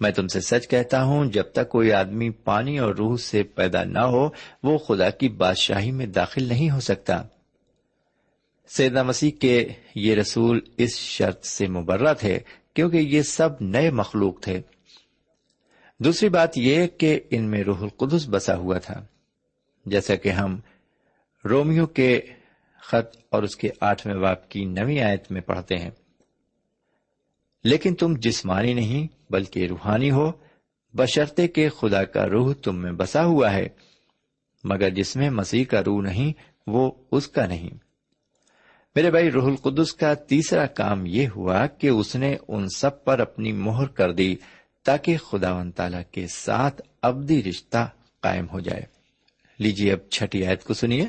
میں 0.00 0.10
تم 0.10 0.26
سے 0.26 0.40
سچ 0.40 0.68
کہتا 0.68 1.02
ہوں، 1.02 1.24
جب 1.24 1.44
تک 1.52 1.68
کوئی 1.68 1.92
آدمی 1.92 2.30
پانی 2.30 2.78
اور 2.78 2.94
روح 2.94 3.16
سے 3.16 3.42
پیدا 3.42 3.84
نہ 3.84 3.98
ہو، 3.98 4.28
وہ 4.62 4.78
خدا 4.78 5.10
کی 5.10 5.28
بادشاہی 5.28 5.90
میں 5.90 6.06
داخل 6.06 6.42
نہیں 6.42 6.70
ہو 6.70 6.80
سکتا۔ 6.80 7.22
سیدہ 8.68 9.02
مسیح 9.02 9.30
کے 9.40 9.68
یہ 9.94 10.14
رسول 10.14 10.60
اس 10.76 10.96
شرط 10.96 11.44
سے 11.44 11.66
مبرہ 11.66 12.14
تھے، 12.14 12.38
کیونکہ 12.74 12.96
یہ 12.96 13.22
سب 13.22 13.48
نئے 13.60 13.90
مخلوق 13.90 14.40
تھے۔ 14.40 14.60
دوسری 15.98 16.28
بات 16.28 16.58
یہ 16.58 16.86
کہ 16.86 17.20
ان 17.30 17.50
میں 17.50 17.64
روح 17.64 17.82
القدس 17.82 18.28
بسا 18.28 18.56
ہوا 18.56 18.78
تھا۔ 18.78 19.04
جیسا 19.86 20.14
کہ 20.14 20.28
ہم 20.28 20.60
رومیو 21.44 21.86
کے 21.86 22.20
خط 22.80 23.16
اور 23.30 23.42
اس 23.42 23.56
کے 23.56 23.68
آٹھویں 23.80 24.14
باپ 24.14 24.48
کی 24.48 24.64
نوی 24.64 25.00
آیت 25.00 25.32
میں 25.32 25.40
پڑھتے 25.40 25.76
ہیں۔ 25.76 25.90
لیکن 27.68 27.94
تم 27.94 28.14
جسمانی 28.16 28.74
نہیں 28.74 29.32
بلکہ 29.32 29.66
روحانی 29.66 30.10
ہو۔ 30.10 30.32
بشرتے 30.94 31.48
کہ 31.48 31.68
خدا 31.68 32.04
کا 32.04 32.28
روح 32.28 32.54
تم 32.62 32.76
میں 32.76 32.92
بسا 32.92 33.24
ہوا 33.24 33.52
ہے، 33.52 33.68
مگر 34.64 34.90
جس 34.90 35.16
میں 35.16 35.30
مسیح 35.30 35.64
کا 35.64 35.80
روح 35.86 36.02
نہیں، 36.02 36.32
وہ 36.66 36.90
اس 37.12 37.28
کا 37.28 37.46
نہیں۔ 37.46 37.70
میرے 38.94 39.10
بھائی، 39.10 39.30
روح 39.30 39.50
القدس 39.50 39.92
کا 39.92 40.14
تیسرا 40.14 40.66
کام 40.66 41.06
یہ 41.06 41.28
ہوا 41.36 41.66
کہ 41.66 41.86
اس 41.86 42.16
نے 42.16 42.36
ان 42.48 42.68
سب 42.76 43.04
پر 43.04 43.18
اپنی 43.18 43.52
مہر 43.52 43.86
کر 43.86 44.12
دی 44.12 44.36
تاکہ 44.84 45.16
خدا 45.16 45.52
و 45.52 45.70
تعالی 45.76 46.04
کے 46.10 46.26
ساتھ 46.26 46.82
ابدی 47.02 47.42
رشتہ 47.42 47.88
قائم 48.20 48.46
ہو 48.52 48.60
جائے۔ 48.60 48.82
لیجیے 49.58 49.92
اب 49.92 50.10
چھٹی 50.10 50.46
آیت 50.46 50.64
کو 50.64 50.74
سنیے۔ 50.74 51.06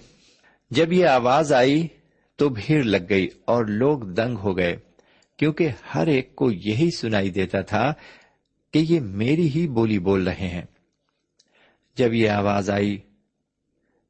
جب 0.71 0.93
یہ 0.93 1.05
آواز 1.05 1.53
آئی 1.53 1.87
تو 2.35 2.49
بھیڑ 2.49 2.83
لگ 2.83 3.09
گئی 3.09 3.27
اور 3.45 3.65
لوگ 3.65 3.99
دنگ 3.99 4.37
ہو 4.37 4.57
گئے۔ 4.57 4.88
کیونکہ 5.39 5.69
ہر 5.95 6.07
ایک 6.07 6.35
کو 6.35 6.51
یہی 6.51 6.89
سنائی 6.97 7.29
دیتا 7.29 7.61
تھا 7.61 7.93
کہ 8.73 8.85
یہ 8.89 8.99
میری 8.99 9.49
ہی 9.49 9.67
بولی 9.67 9.99
بول 9.99 10.27
رہے 10.27 10.47
ہیں۔ 10.47 10.65
جب 11.97 12.13
یہ 12.13 12.29
آواز 12.29 12.69
آئی، 12.69 12.97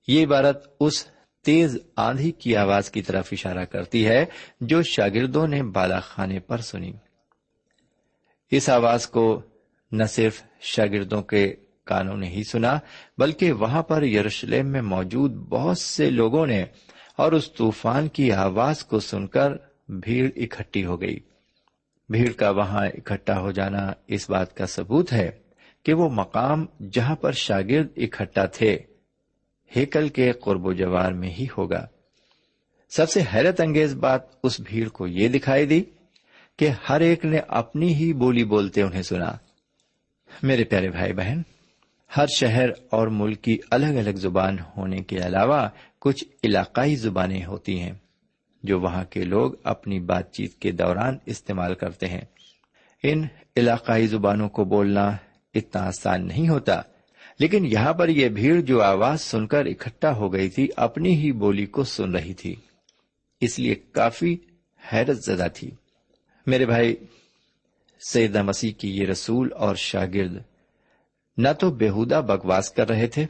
یہ 0.08 0.26
عبارت 0.26 0.68
اس 0.80 1.08
تیز 1.42 1.78
آندھی 1.96 2.32
کی 2.32 2.56
آواز 2.56 2.92
کی 2.92 3.02
طرف 3.02 3.30
اشارہ 3.32 3.66
کرتی 3.66 4.08
ہے 4.08 4.26
جو 4.62 4.82
شاگردوں 4.82 5.48
نے 5.48 5.64
بالا 5.64 6.00
خانے 6.00 6.40
پر 6.40 6.58
سنی۔ 6.58 6.94
اس 8.52 8.70
آواز 8.70 9.08
کو 9.08 9.42
نہ 9.92 10.04
صرف 10.04 10.44
شاگردوں 10.62 11.24
کے 11.24 11.56
کانوں 11.84 12.18
نے 12.18 12.28
ہی 12.28 12.44
سنا، 12.44 12.80
بلکہ 13.18 13.52
وہاں 13.52 13.84
پر 13.84 14.04
یروشلم 14.04 14.68
میں 14.68 14.82
موجود 14.82 15.32
بہت 15.32 15.78
سے 15.78 16.10
لوگوں 16.10 16.48
نے 16.48 16.66
اور 17.16 17.32
اس 17.32 17.54
طوفان 17.54 18.08
کی 18.08 18.32
آواز 18.32 18.84
کو 18.84 19.00
سن 19.00 19.28
کر 19.28 19.69
بھیڑ 19.90 20.30
اکٹھی 20.36 20.86
ہو 20.86 21.02
گئی۔ 21.02 21.20
بھیڑ 22.10 22.32
کا 22.32 22.50
وہاں 22.50 22.88
اکٹھا 22.88 23.40
ہو 23.40 23.52
جانا 23.52 23.92
اس 24.08 24.30
بات 24.30 24.58
کا 24.58 24.66
ثبوت 24.66 25.14
ہے 25.14 25.32
کہ 25.84 25.94
وہ 25.94 26.10
مقام 26.10 26.66
جہاں 26.92 27.16
پر 27.16 27.32
شاگرد 27.32 27.88
اکٹھا 27.98 28.46
تھے، 28.46 28.78
ہیکل 29.76 30.10
کے 30.10 30.32
قرب 30.32 30.66
و 30.66 30.74
جوار 30.74 31.12
میں 31.12 31.30
ہی 31.30 31.46
ہوگا۔ 31.58 31.88
سب 32.90 33.10
سے 33.10 33.24
حیرت 33.34 33.62
انگیز 33.62 33.96
بات 33.96 34.22
اس 34.44 34.60
بھیڑ 34.60 34.88
کو 34.88 35.08
یہ 35.08 35.28
دکھائی 35.28 35.66
دی 35.66 35.84
کہ 36.58 36.70
ہر 36.90 37.02
ایک 37.02 37.26
نے 37.26 37.40
اپنی 37.48 37.94
ہی 37.94 38.14
بولی 38.14 38.44
بولتے 38.44 38.82
انہیں 38.82 39.02
سنا۔ 39.02 39.32
میرے 40.44 40.64
پیارے 40.64 40.90
بھائی 40.90 41.14
بہن، 41.14 41.42
ہر 42.18 42.26
شہر 42.40 42.70
اور 42.70 43.08
ملک 43.08 43.42
کی 43.42 43.58
الگ 43.72 43.86
الگ 43.86 44.16
زبان 44.16 44.58
ہونے 44.78 44.98
کے 44.98 45.18
علاوہ 45.18 45.68
کچھ 46.00 46.26
علاقائی 46.44 46.96
زبانیں 46.96 47.46
ہوتی 47.46 47.80
ہیں۔ 47.80 47.94
جو 48.64 48.80
وہاں 48.80 49.04
کے 49.06 49.24
لوگ 49.24 49.52
اپنی 49.64 50.00
بات 50.00 50.32
چیت 50.32 50.56
کے 50.56 50.72
دوران 50.72 51.18
استعمال 51.26 51.76
کرتے 51.76 52.08
ہیں۔ 52.08 52.22
ان 53.04 53.28
علاقائی 53.58 54.08
زبانوں 54.08 54.50
کو 54.50 54.64
بولنا 54.64 55.18
اتنا 55.54 55.84
آسان 55.84 56.28
نہیں 56.28 56.50
ہوتا، 56.50 56.82
لیکن 57.40 57.66
یہاں 57.66 57.94
پر 57.94 58.10
یہ 58.10 58.30
بھیڑ 58.30 58.62
جو 58.62 58.82
آواز 58.82 59.22
سن 59.22 59.48
کر 59.48 59.66
اکٹھا 59.66 60.16
ہو 60.16 60.34
گئی 60.34 60.50
تھی، 60.50 60.68
اپنی 60.76 61.16
ہی 61.16 61.32
بولی 61.32 61.66
کو 61.66 61.84
سن 61.84 62.16
رہی 62.16 62.34
تھی۔ 62.34 62.56
اس 63.42 63.60
لیے 63.60 63.76
کافی 63.76 64.38
حیرت 64.94 65.18
زدہ 65.18 65.48
تھی۔ 65.54 65.72
میرے 66.48 66.66
بھائی 66.66 66.96
سیدہ 68.10 68.42
مسیح 68.42 68.72
کی 68.72 68.98
یہ 68.98 69.06
رسول 69.06 69.50
اور 69.54 69.76
شاگرد 69.76 70.38
نہ 71.38 71.48
تو 71.60 71.72
بےحدہ 71.72 72.22
بکواس 72.28 72.72
کر 72.72 72.90
رہے 72.90 73.08
تھے 73.08 73.26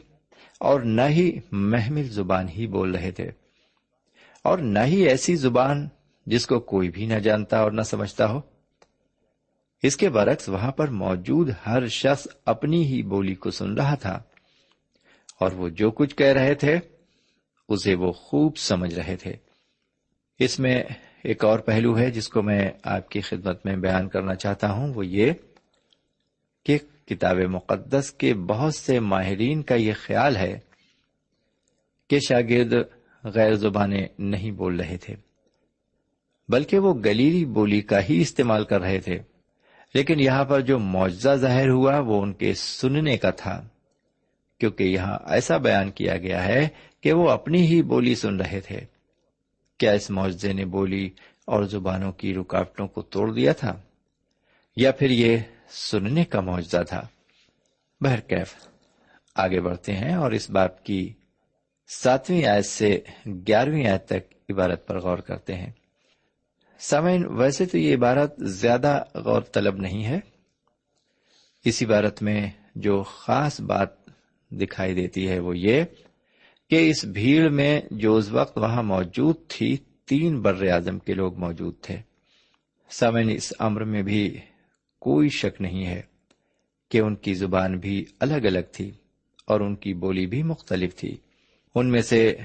اور 0.60 0.80
نہ 0.80 1.02
ہی 1.08 1.38
محمل 1.52 2.02
زبان 2.02 2.48
ہی 2.48 2.66
بول 2.66 2.94
رہے 2.94 3.10
تھے۔ 3.10 3.30
اور 4.42 4.58
نہ 4.58 4.78
ہی 4.78 5.08
ایسی 5.08 5.36
زبان 5.36 5.88
جس 6.26 6.46
کو 6.46 6.60
کوئی 6.60 6.88
بھی 6.88 7.06
نہ 7.06 7.18
جانتا 7.18 7.60
اور 7.60 7.72
نہ 7.72 7.82
سمجھتا 7.82 8.28
ہو۔ 8.30 8.40
اس 9.82 9.96
کے 9.96 10.08
برعکس 10.08 10.48
وہاں 10.48 10.72
پر 10.72 10.88
موجود 10.88 11.50
ہر 11.66 11.86
شخص 11.86 12.26
اپنی 12.44 12.86
ہی 12.86 13.02
بولی 13.02 13.34
کو 13.34 13.50
سن 13.50 13.74
رہا 13.74 13.94
تھا 13.94 14.22
اور 15.40 15.52
وہ 15.52 15.68
جو 15.68 15.90
کچھ 15.90 16.16
کہہ 16.16 16.26
رہے 16.26 16.54
تھے، 16.54 16.78
اسے 17.68 17.94
وہ 17.94 18.12
خوب 18.12 18.56
سمجھ 18.56 18.94
رہے 18.94 19.16
تھے۔ 19.16 19.32
اس 20.38 20.58
میں 20.58 20.82
ایک 21.24 21.44
اور 21.44 21.58
پہلو 21.58 21.98
ہے 21.98 22.10
جس 22.10 22.28
کو 22.28 22.42
میں 22.42 22.70
آپ 22.84 23.08
کی 23.08 23.20
خدمت 23.20 23.66
میں 23.66 23.76
بیان 23.76 24.08
کرنا 24.08 24.34
چاہتا 24.34 24.72
ہوں، 24.72 24.94
وہ 24.94 25.06
یہ 25.06 25.32
کہ 26.64 26.78
کتاب 27.06 27.36
مقدس 27.36 28.10
کے 28.10 28.34
بہت 28.34 28.74
سے 28.74 29.00
ماہرین 29.00 29.62
کا 29.62 29.74
یہ 29.74 29.92
خیال 30.02 30.36
ہے 30.36 30.58
کہ 32.08 32.18
شاگرد 32.28 32.74
غیر 33.24 33.54
زبانیں 33.54 34.06
نہیں 34.18 34.50
بول 34.50 34.80
رہے 34.80 34.96
تھے۔ 34.96 35.14
بلکہ 36.48 36.78
وہ 36.78 36.94
گلیلی 36.94 37.44
بولی 37.44 37.80
کا 37.80 38.08
ہی 38.08 38.20
استعمال 38.20 38.64
کر 38.64 38.80
رہے 38.80 39.00
تھے۔ 39.00 39.18
لیکن 39.94 40.20
یہاں 40.20 40.44
پر 40.44 40.60
جو 40.60 40.78
معجزہ 40.78 41.34
ظاہر 41.34 41.68
ہوا 41.68 41.98
وہ 41.98 42.22
ان 42.22 42.32
کے 42.32 42.54
سننے 42.54 43.16
کا 43.16 43.30
تھا۔ 43.30 43.68
کیونکہ 44.58 44.84
یہاں 44.84 45.18
ایسا 45.26 45.56
بیان 45.56 45.90
کیا 45.90 46.16
گیا 46.16 46.44
ہے 46.44 46.68
کہ 47.00 47.12
وہ 47.12 47.30
اپنی 47.30 47.66
ہی 47.66 47.82
بولی 47.82 48.14
سن 48.14 48.36
رہے 48.36 48.60
تھے۔ 48.60 48.80
کیا 49.78 49.92
اس 49.92 50.10
معجزے 50.10 50.52
نے 50.52 50.64
بولی 50.64 51.10
اور 51.44 51.62
زبانوں 51.62 52.12
کی 52.12 52.34
رکاوٹوں 52.34 52.88
کو 52.88 53.02
توڑ 53.02 53.34
دیا 53.34 53.52
تھا؟ 53.52 53.80
یا 54.76 54.92
پھر 54.92 55.10
یہ 55.10 55.38
سننے 55.70 56.24
کا 56.24 56.40
معجزہ 56.40 56.82
تھا؟ 56.88 57.00
بہرکیف، 58.00 58.54
آگے 59.34 59.60
بڑھتے 59.60 59.92
ہیں 59.92 60.14
اور 60.14 60.32
اس 60.32 60.50
باپ 60.50 60.84
کی 60.84 61.12
ساتویں 61.92 62.44
آیت 62.44 62.66
سے 62.66 63.00
گیارہویں 63.26 63.86
آیت 63.86 64.06
تک 64.06 64.34
عبارت 64.50 64.86
پر 64.86 65.00
غور 65.00 65.18
کرتے 65.18 65.54
ہیں۔ 65.54 65.72
سامعین، 66.78 67.26
ویسے 67.26 67.66
تو 67.66 67.78
یہ 67.78 67.96
عبارت 67.96 68.34
زیادہ 68.38 69.04
غور 69.14 69.42
طلب 69.42 69.76
نہیں 69.76 70.04
ہے۔ 70.04 70.20
اس 71.64 71.82
عبارت 71.82 72.22
میں 72.22 72.50
جو 72.74 73.02
خاص 73.02 73.60
بات 73.60 73.88
دکھائی 74.50 74.94
دیتی 74.94 75.28
ہے 75.28 75.38
وہ 75.38 75.58
یہ 75.58 75.84
کہ 76.70 76.90
اس 76.90 77.04
بھیڑ 77.04 77.48
میں 77.48 77.80
جو 77.90 78.16
اس 78.16 78.30
وقت 78.30 78.58
وہاں 78.58 78.82
موجود 78.82 79.36
تھی، 79.48 79.76
تین 80.06 80.42
بر 80.42 80.68
اعظم 80.68 80.98
کے 80.98 81.14
لوگ 81.14 81.38
موجود 81.38 81.74
تھے۔ 81.80 81.96
سامعین، 82.90 83.30
اس 83.30 83.52
امر 83.58 83.84
میں 83.84 84.02
بھی 84.02 84.38
کوئی 85.00 85.28
شک 85.28 85.60
نہیں 85.60 85.86
ہے 85.86 86.02
کہ 86.90 87.00
ان 87.00 87.16
کی 87.16 87.34
زبان 87.34 87.78
بھی 87.78 88.04
الگ 88.20 88.46
الگ 88.46 88.72
تھی 88.72 88.90
اور 89.46 89.60
ان 89.60 89.76
کی 89.76 89.94
بولی 89.94 90.26
بھی 90.26 90.42
مختلف 90.42 90.94
تھی۔ 90.96 91.16
ان 91.74 91.90
میں 91.90 92.02
سے 92.02 92.36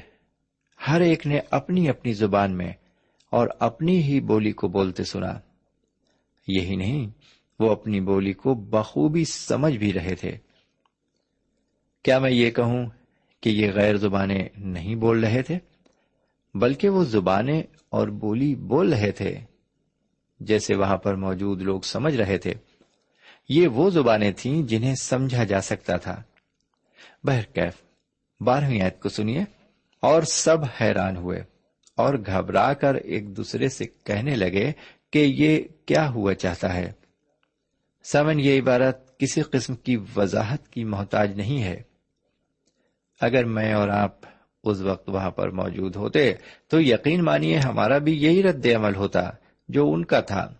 ہر 0.88 1.02
ایک 1.02 1.28
نے 1.28 1.40
اپنی 1.52 1.90
اپنی 1.90 2.14
زبان 2.14 2.58
میں 2.58 2.74
اور 3.30 3.48
اپنی 3.60 4.04
ہی 4.04 4.20
بولی 4.20 4.52
کو 4.52 4.68
بولتے 4.68 5.04
سنا۔ 5.04 5.40
یہی 6.48 6.76
نہیں، 6.76 7.08
وہ 7.60 7.72
اپنی 7.72 8.02
بولی 8.02 8.34
کو 8.34 8.54
بخوبی 8.54 9.26
سمجھ 9.26 9.78
بھی 9.78 9.94
رہے 9.94 10.16
تھے۔ 10.16 10.38
کیا 12.04 12.20
میں 12.20 12.32
یہ 12.32 12.52
کہوں 12.52 12.86
کہ 13.42 13.50
یہ 13.50 13.72
غیر 13.72 13.96
زبانیں 13.96 14.50
نہیں 14.58 14.96
بول 14.96 15.24
رہے 15.24 15.42
تھے، 15.42 15.60
بلکہ 16.54 16.90
وہ 16.90 17.04
زبانیں 17.04 17.64
اور 17.90 18.08
بولی 18.08 18.56
بول 18.56 18.94
رہے 18.94 19.12
تھے۔ 19.12 19.38
جیسے 20.40 20.76
وہاں 20.76 20.98
پر 20.98 21.16
موجود 21.16 21.62
لوگ 21.62 21.82
سمجھ 21.82 22.16
رہے 22.16 22.38
تھے، 22.38 22.54
یہ 23.50 23.68
وہ 23.68 23.90
زبانیں 23.90 24.32
تھیں 24.38 24.64
جنہیں 24.64 24.96
سمجھا 24.96 25.44
جا 25.44 25.62
سکتا 25.62 25.98
تھا۔ 25.98 26.24
بہرکیف 27.24 27.86
بارہویں 28.40 28.82
آیت 28.82 29.00
کو 29.00 29.10
سنیے۔ 29.10 29.44
اور 30.00 30.22
سب 30.22 30.58
حیران 30.82 31.18
ہوئے 31.18 31.44
اور 31.98 32.14
گھبرا 32.14 32.74
کر 32.74 32.96
ایک 32.96 33.38
دوسرے 33.38 33.70
سے 33.70 33.86
کہنے 34.04 34.36
لگے 34.36 34.72
کہ 35.12 35.20
یہ 35.20 35.64
کیا 35.86 36.10
ہوا 36.10 36.34
چاہتا 36.34 36.74
ہے۔ 36.74 36.92
سمن، 38.04 38.40
یہ 38.40 38.62
عبارت 38.62 39.20
کسی 39.20 39.42
قسم 39.42 39.76
کی 39.76 39.98
وضاحت 40.18 40.70
کی 40.70 40.84
محتاج 40.84 41.36
نہیں 41.36 41.64
ہے۔ 41.64 41.82
اگر 43.22 43.46
میں 43.46 43.74
اور 43.74 43.90
آپ 43.90 44.20
اس 44.64 44.82
وقت 44.82 45.10
وہاں 45.10 45.32
پر 45.32 45.50
موجود 45.50 45.96
ہوتے 45.96 46.34
تو 46.68 46.82
یقین 46.82 47.24
مانیے 47.24 47.58
ہمارا 47.58 47.98
بھی 47.98 48.24
یہی 48.24 48.44
رد 48.44 48.66
عمل 48.76 48.96
ہوتا 48.96 49.30
جو 49.68 49.94
ان 49.94 50.06
کا 50.06 50.20
تھا۔ 50.20 50.54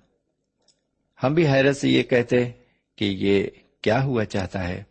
ہم 1.24 1.34
بھی 1.34 1.48
حیرت 1.48 1.78
سے 1.78 1.90
یہ 1.90 2.04
کہتے 2.04 2.52
کہ 2.96 3.06
یہ 3.06 3.48
کیا 3.82 4.04
ہوا 4.04 4.26
چاہتا 4.26 4.68
ہے۔ 4.68 4.84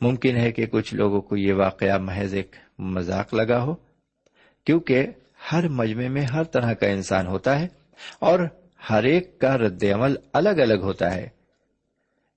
ممکن 0.00 0.36
ہے 0.36 0.52
کہ 0.52 0.66
کچھ 0.66 0.94
لوگوں 0.94 1.20
کو 1.20 1.36
یہ 1.36 1.52
واقعہ 1.52 1.98
محض 1.98 2.34
ایک 2.34 2.56
مذاق 2.78 3.34
لگا 3.34 3.62
ہو، 3.62 3.74
کیونکہ 4.64 5.06
ہر 5.52 5.68
مجمے 5.68 6.08
میں 6.08 6.22
ہر 6.22 6.44
طرح 6.44 6.72
کا 6.72 6.86
انسان 6.86 7.26
ہوتا 7.26 7.60
ہے 7.60 7.68
اور 8.18 8.38
ہر 8.90 9.04
ایک 9.04 9.38
کا 9.38 9.58
رد 9.58 9.84
عمل 9.94 10.14
الگ 10.32 10.48
الگ 10.48 10.80
ہوتا 10.82 11.14
ہے۔ 11.14 11.28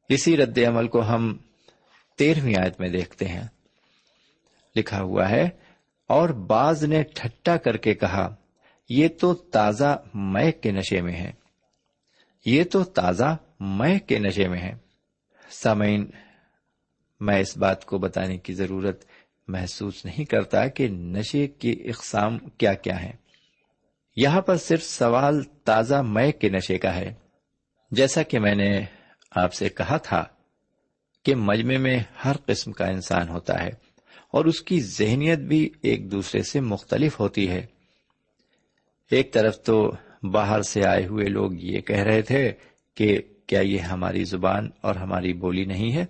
اسی 0.10 0.38
رد 0.38 0.58
عمل 0.58 0.88
کو 0.88 1.02
ہم 1.02 1.38
تیرہویں 2.18 2.56
آیت 2.64 2.80
میں 2.80 2.90
دیکھتے 2.90 3.28
ہیں۔ 3.28 3.44
لکھا 4.76 5.02
ہوا 5.02 5.30
ہے، 5.30 5.50
اور 6.08 6.30
باز 6.30 6.84
نے 6.84 7.04
ٹھٹا 7.04 7.58
کر 7.58 7.78
کے 7.78 7.94
کہا، 7.94 8.36
یہ 8.90 9.08
تو 9.08 9.34
تازہ 9.34 10.04
مے 10.14 10.52
کے 10.52 10.72
نشے 10.72 11.02
میں 11.02 11.14
ہے۔ 11.14 11.32
یہ 12.46 12.64
تو 12.64 12.84
تازہ 12.84 13.38
مے 13.60 14.00
کے 14.00 14.20
نشے 14.20 14.48
میں 14.48 14.60
ہے۔ 14.60 14.72
سامعین 15.50 16.10
میں 17.20 17.40
اس 17.40 17.58
بات 17.58 17.86
کو 17.86 17.98
بتانے 17.98 18.38
کی 18.38 18.54
ضرورت 18.54 19.06
محسوس 19.48 20.06
نہیں 20.06 20.26
کرتا 20.26 20.68
کہ 20.68 20.88
نشے 20.88 21.48
کی 21.48 21.84
اقسام 21.86 22.38
کیا 22.38 22.74
کیا 22.74 23.04
ہیں۔ 23.04 23.14
یہاں 24.16 24.42
پر 24.42 24.58
صرف 24.58 24.84
سوال 24.84 25.44
تازہ 25.44 25.96
مے 25.96 26.32
کے 26.32 26.50
نشے 26.50 26.78
کا 26.78 26.96
ہے۔ 26.96 27.14
جیسا 27.92 28.24
کہ 28.24 28.40
میں 28.40 28.56
نے 28.56 28.82
آپ 29.32 29.54
سے 29.54 29.70
کہا 29.70 29.98
تھا 29.98 30.24
کہ 31.26 31.36
مجمے 31.36 31.78
میں 31.78 32.00
ہر 32.26 32.36
قسم 32.46 32.72
کا 32.72 32.86
انسان 32.86 33.30
ہوتا 33.30 33.64
ہے 33.64 33.70
اور 34.32 34.46
اس 34.46 34.62
کی 34.62 34.82
ذہنیت 34.82 35.40
بھی 35.40 35.70
ایک 35.82 36.12
دوسرے 36.12 36.44
سے 36.44 36.62
مختلف 36.62 37.20
ہوتی 37.20 37.50
ہے۔ 37.50 37.66
ایک 39.12 39.34
طرف 39.34 39.64
تو 39.64 39.92
باہر 40.32 40.62
سے 40.62 40.86
آئے 40.86 41.06
ہوئے 41.06 41.26
لوگ 41.26 41.52
یہ 41.54 41.82
کہہ 41.82 42.04
رہے 42.04 42.22
تھے 42.22 42.52
کہ 42.96 43.22
کیا 43.48 43.62
یہ 43.62 43.80
ہماری 43.80 44.24
زبان 44.24 44.70
اور 44.82 44.96
ہماری 44.96 45.34
بولی 45.34 45.66
نہیں 45.66 45.96
ہے؟ 45.96 46.06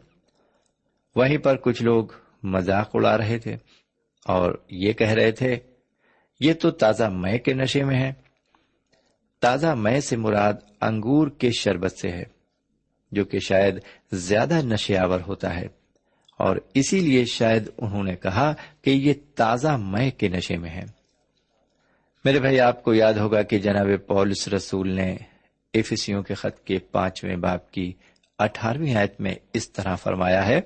وہیں 1.16 1.38
پر 1.38 1.56
کچھ 1.56 1.84
لوگ 1.84 2.06
مذاق 2.44 2.90
اڑا 2.94 3.18
رہے 3.18 3.40
تھے 3.40 3.58
اور 4.26 4.64
یہ 4.70 4.94
کہہ 4.94 5.12
رہے 5.12 5.32
تھے، 5.32 5.60
یہ 6.40 6.54
تو 6.54 6.72
تازہ 6.72 7.04
مے 7.04 7.38
کے 7.38 7.54
نشے 7.54 7.84
میں 7.84 8.00
ہے۔ 8.00 8.14
تازہ 9.42 9.68
مے 9.68 10.02
سے 10.02 10.18
مراد 10.18 10.54
انگور 10.82 11.28
کے 11.28 11.52
شربت 11.52 11.92
سے 11.92 12.12
ہے، 12.12 12.24
جو 13.12 13.26
کہ 13.26 13.40
شاید 13.40 13.80
زیادہ 14.12 14.60
نشے 14.64 14.98
آور 14.98 15.20
ہوتا 15.28 15.56
ہے۔ 15.56 15.68
اور 16.40 16.58
اسی 16.74 17.00
لیے 17.00 17.26
شاید 17.26 17.70
انہوں 17.78 18.04
نے 18.04 18.16
کہا 18.16 18.54
کہ 18.82 18.90
یہ 18.90 19.14
تازہ 19.36 19.78
مے 19.80 20.12
کے 20.12 20.28
نشے 20.28 20.58
میں 20.58 20.70
ہے۔ 20.70 20.84
میرے 22.26 22.40
بھائی، 22.40 22.60
آپ 22.60 22.84
کو 22.84 22.94
یاد 22.94 23.14
ہوگا 23.14 23.42
کہ 23.42 23.60
جناب 23.60 23.88
پولس 24.08 24.48
رسول 24.48 24.92
نے 24.92 25.18
ایفسیوں 25.74 26.24
کے 26.24 26.34
خط 26.34 26.64
کے 26.64 26.80
پانچویں 26.80 27.36
باپ 27.36 27.72
کی 27.72 27.94
اٹھارہویں 28.40 28.96
آیت 28.96 29.22
میں 29.22 29.36
اس 29.54 29.72
طرح 29.72 29.96
فرمایا 29.96 30.48
ہے 30.48 30.62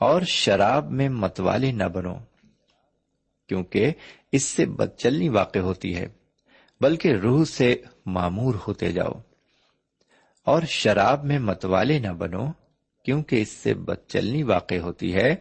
اور 0.00 0.22
شراب 0.22 0.90
میں 0.90 1.08
متوالی 1.08 1.72
نہ 1.72 1.84
بنو، 1.84 2.14
کیونکہ 3.48 3.92
اس 4.32 4.44
سے 4.44 4.66
بدچلنی 4.66 5.28
واقع 5.28 5.58
ہوتی 5.58 5.96
ہے، 5.96 6.06
بلکہ 6.80 7.12
روح 7.12 7.44
سے 7.44 7.76
معمور 8.06 8.54
ہوتے 8.68 8.92
جاؤ۔ 8.92 9.12
اور 10.44 10.62
شراب 10.62 11.24
میں 11.24 11.38
متوالے 11.38 11.98
نہ 11.98 12.08
بنو، 12.08 12.46
کیونکہ 13.04 13.42
اس 13.42 13.48
سے 13.48 13.74
بدچلنی 13.74 14.42
واقع 14.42 14.74
ہوتی 14.74 15.14
ہے، 15.14 15.34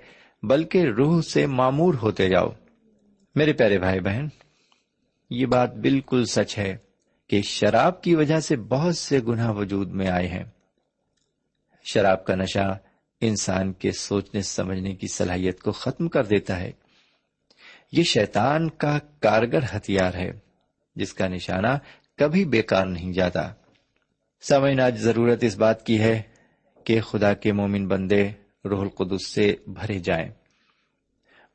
بلکہ 0.44 0.84
روح 0.98 1.22
سے 1.22 1.46
معمور 1.46 1.94
ہوتے 1.94 2.30
جاؤ۔ 2.30 2.50
میرے 3.36 3.54
پیارے 3.54 3.80
بھائی 3.80 4.00
بہن، 4.00 4.28
یہ 5.30 5.46
بات 5.46 5.76
بالکل 5.76 6.26
سچ 6.26 6.58
ہے 6.58 6.78
کہ 7.28 7.42
شراب 7.42 8.02
کی 8.02 8.16
وجہ 8.16 8.40
سے 8.40 8.56
بہت 8.56 8.98
سے 8.98 9.20
گناہ 9.28 9.52
وجود 9.52 9.92
میں 9.92 10.08
آئے 10.08 10.28
ہیں۔ 10.28 10.44
شراب 11.84 12.26
کا 12.26 12.36
نشہ 12.36 12.78
انسان 13.22 13.74
کے 13.74 13.92
سوچنے 13.92 14.42
سمجھنے 14.42 14.96
کی 14.96 15.08
صلاحیت 15.08 15.62
کو 15.62 15.72
ختم 15.72 16.08
کر 16.08 16.26
دیتا 16.26 16.60
ہے۔ 16.60 16.72
یہ 17.92 18.04
شیطان 18.04 18.70
کا 18.70 19.00
کارگر 19.20 19.60
ہتھیار 19.76 20.14
ہے، 20.14 20.32
جس 20.96 21.14
کا 21.14 21.28
نشانہ 21.28 21.78
کبھی 22.18 22.46
بیکار 22.46 22.86
نہیں 22.86 23.14
جاتا۔ 23.14 23.54
سمجھنا 24.42 24.86
آج 24.86 25.00
ضرورت 25.00 25.44
اس 25.44 25.58
بات 25.58 25.86
کی 25.86 26.00
ہے 26.00 26.22
کہ 26.84 27.02
خدا 27.02 27.34
کے 27.34 27.52
مومن 27.52 27.88
بندے 27.88 28.30
روح 28.66 28.82
القدس 28.82 29.34
سے 29.34 29.56
بھرے 29.68 30.00
جائیں۔ 30.00 30.30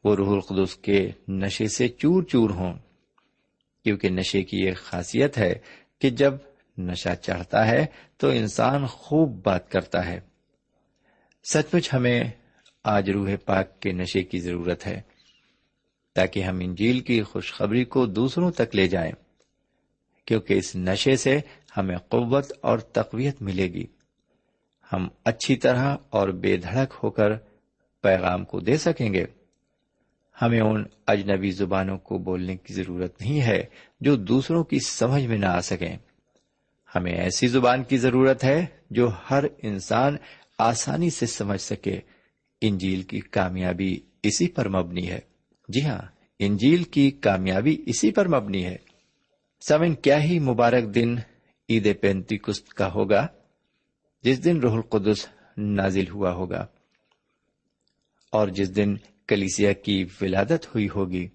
وہ 0.04 0.16
روح 0.16 0.32
القدس 0.34 0.76
کے 0.76 1.10
نشے 1.28 1.68
سے 1.68 1.88
چور 1.88 2.22
چور 2.22 2.50
ہوں، 2.50 2.74
کیونکہ 3.84 4.08
نشے 4.08 4.42
کی 4.42 4.56
ایک 4.56 4.76
خاصیت 4.76 5.38
ہے 5.38 5.54
کہ 5.98 6.10
جب 6.10 6.34
نشہ 6.78 7.14
چڑھتا 7.22 7.66
ہے 7.66 7.86
تو 8.16 8.28
انسان 8.28 8.86
خوب 8.86 9.44
بات 9.44 9.70
کرتا 9.70 10.06
ہے۔ 10.06 10.29
سچ 11.44 11.74
مچ 11.74 11.94
ہمیں 11.94 12.24
آج 12.84 13.10
روح 13.10 13.30
پاک 13.44 13.80
کے 13.80 13.92
نشے 13.92 14.22
کی 14.22 14.40
ضرورت 14.40 14.86
ہے، 14.86 15.00
تاکہ 16.14 16.42
ہم 16.42 16.58
انجیل 16.60 17.00
کی 17.00 17.22
خوشخبری 17.22 17.84
کو 17.84 18.06
دوسروں 18.06 18.50
تک 18.50 18.76
لے 18.76 18.88
جائیں، 18.88 19.12
کیونکہ 20.24 20.54
اس 20.54 20.76
نشے 20.76 21.16
سے 21.16 21.40
ہمیں 21.76 21.96
قوت 21.96 22.52
اور 22.60 22.78
تقویت 22.78 23.42
ملے 23.42 23.72
گی۔ 23.72 23.86
ہم 24.92 25.08
اچھی 25.24 25.56
طرح 25.56 25.96
اور 26.10 26.28
بے 26.28 26.56
دھڑک 26.56 26.94
ہو 27.02 27.10
کر 27.10 27.36
پیغام 28.02 28.44
کو 28.44 28.60
دے 28.60 28.76
سکیں 28.76 29.14
گے۔ 29.14 29.24
ہمیں 30.42 30.60
ان 30.60 30.84
اجنبی 31.06 31.50
زبانوں 31.50 31.98
کو 31.98 32.18
بولنے 32.18 32.56
کی 32.56 32.74
ضرورت 32.74 33.20
نہیں 33.20 33.40
ہے 33.40 33.64
جو 34.00 34.16
دوسروں 34.16 34.64
کی 34.64 34.78
سمجھ 34.78 35.26
میں 35.26 35.38
نہ 35.38 35.46
آ 35.46 35.60
سکیں۔ 35.60 35.96
ہمیں 36.94 37.12
ایسی 37.12 37.46
زبان 37.46 37.84
کی 37.84 37.96
ضرورت 37.96 38.44
ہے 38.44 38.66
جو 38.90 39.10
ہر 39.30 39.44
انسان 39.62 40.16
آسانی 40.60 41.10
سے 41.10 41.26
سمجھ 41.26 41.60
سکے، 41.60 41.98
انجیل 42.62 43.02
کی 43.02 43.20
کامیابی 43.20 43.96
اسی 44.22 44.48
پر 44.48 44.68
مبنی 44.68 45.08
ہے۔ 45.10 45.20
جی 45.68 45.84
ہاں 45.84 46.00
انجیل 46.38 46.84
کی 46.84 47.10
کامیابی 47.10 47.76
اسی 47.86 48.10
پر 48.10 48.28
مبنی 48.28 48.64
ہے۔ 48.64 48.76
سمن 49.62 49.94
کیا 49.94 50.22
ہی 50.22 50.38
مبارک 50.38 50.94
دن 50.94 51.14
عید 51.68 51.88
پینتی 52.00 52.38
کست 52.38 52.72
کا 52.74 52.92
ہوگا، 52.92 53.26
جس 54.24 54.44
دن 54.44 54.60
روح 54.60 54.74
القدس 54.74 55.26
نازل 55.56 56.08
ہوا 56.08 56.32
ہوگا، 56.32 56.66
اور 58.32 58.48
جس 58.48 58.76
دن 58.76 58.94
کلیسیا 59.28 59.72
کی 59.72 60.04
ولادت 60.20 60.66
ہوئی 60.66 60.88
ہوگی۔ 60.94 61.26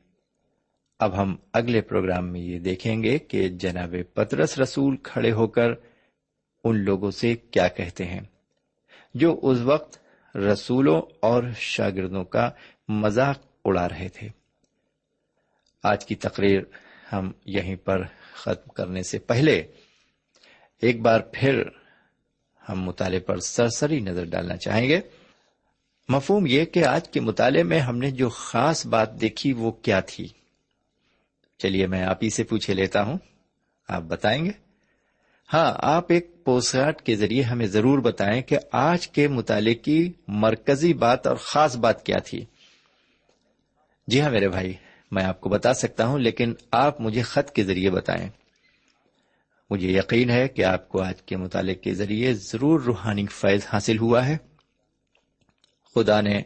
اب 0.99 1.21
ہم 1.21 1.35
اگلے 1.53 1.81
پروگرام 1.81 2.31
میں 2.31 2.41
یہ 2.41 2.59
دیکھیں 2.59 3.03
گے 3.03 3.17
کہ 3.19 3.47
جناب 3.49 3.95
پترس 4.13 4.57
رسول 4.59 4.97
کھڑے 5.03 5.31
ہو 5.31 5.47
کر 5.47 5.71
ان 6.63 6.83
لوگوں 6.83 7.11
سے 7.11 7.35
کیا 7.51 7.67
کہتے 7.67 8.05
ہیں۔ 8.05 8.21
جو 9.15 9.39
اس 9.41 9.57
وقت 9.59 9.97
رسولوں 10.37 11.01
اور 11.19 11.43
شاگردوں 11.57 12.23
کا 12.23 12.49
مذاق 12.87 13.39
اڑا 13.65 13.89
رہے 13.89 14.09
تھے۔ 14.09 14.27
آج 15.83 16.05
کی 16.05 16.15
تقریر 16.15 16.61
ہم 17.13 17.31
یہیں 17.45 17.75
پر 17.75 18.03
ختم 18.33 18.71
کرنے 18.71 19.03
سے 19.03 19.19
پہلے 19.19 19.67
ایک 20.81 21.01
بار 21.01 21.19
پھر 21.33 21.63
ہم 22.69 22.81
مطالعے 22.81 23.19
پر 23.19 23.39
سرسری 23.39 23.99
نظر 23.99 24.25
ڈالنا 24.25 24.57
چاہیں 24.57 24.89
گے۔ 24.89 24.99
مفہوم 26.09 26.45
یہ 26.47 26.65
کہ 26.65 26.85
آج 26.85 27.09
کے 27.09 27.19
مطالعے 27.19 27.63
میں 27.63 27.79
ہم 27.79 27.97
نے 27.97 28.11
جو 28.11 28.29
خاص 28.29 28.85
بات 28.85 29.21
دیکھی 29.21 29.53
وہ 29.53 29.71
کیا 29.71 29.99
تھی۔ 29.99 30.27
چلیے 31.57 31.87
میں 31.87 32.03
آپ 32.03 32.23
ہی 32.23 32.29
سے 32.29 32.43
پوچھے 32.43 32.73
لیتا 32.73 33.03
ہوں۔ 33.03 33.17
آپ 33.87 34.01
بتائیں 34.01 34.45
گے؟ 34.45 34.51
ہاں 35.53 35.73
آپ 35.77 36.11
ایک 36.11 36.34
پوسٹ 36.45 36.73
کارڈ 36.73 37.01
کے 37.01 37.15
ذریعے 37.15 37.43
ہمیں 37.43 37.65
ضرور 37.65 37.99
بتائیں 37.99 38.41
کہ 38.41 38.57
آج 38.71 39.07
کے 39.07 39.27
مطالعے 39.27 39.73
کی 39.73 40.13
مرکزی 40.27 40.93
بات 40.93 41.27
اور 41.27 41.35
خاص 41.35 41.75
بات 41.75 42.05
کیا 42.05 42.17
تھی۔ 42.17 42.45
جی 44.07 44.21
ہاں 44.21 44.29
میرے 44.29 44.49
بھائی، 44.49 44.73
میں 45.11 45.23
آپ 45.23 45.41
کو 45.41 45.49
بتا 45.49 45.73
سکتا 45.73 46.05
ہوں، 46.05 46.19
لیکن 46.19 46.53
آپ 46.71 47.01
مجھے 47.01 47.21
خط 47.21 47.51
کے 47.51 47.63
ذریعے 47.63 47.89
بتائیں۔ 47.89 48.29
مجھے 49.69 49.91
یقین 49.91 50.29
ہے 50.29 50.47
کہ 50.47 50.63
آپ 50.63 50.89
کو 50.89 51.01
آج 51.01 51.21
کے 51.21 51.37
مطالعے 51.37 51.75
کے 51.75 51.93
ذریعے 51.93 52.33
ضرور 52.33 52.79
روحانی 52.79 53.25
فیض 53.25 53.61
حاصل 53.73 53.97
ہوا 53.97 54.27
ہے۔ 54.27 54.37
خدا 55.95 56.21
نے 56.21 56.41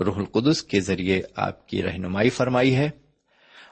روح 0.00 0.16
القدس 0.16 0.62
کے 0.62 0.80
ذریعے 0.80 1.22
آپ 1.36 1.68
کی 1.68 1.82
رہنمائی 1.82 2.30
فرمائی 2.30 2.76
ہے 2.76 2.90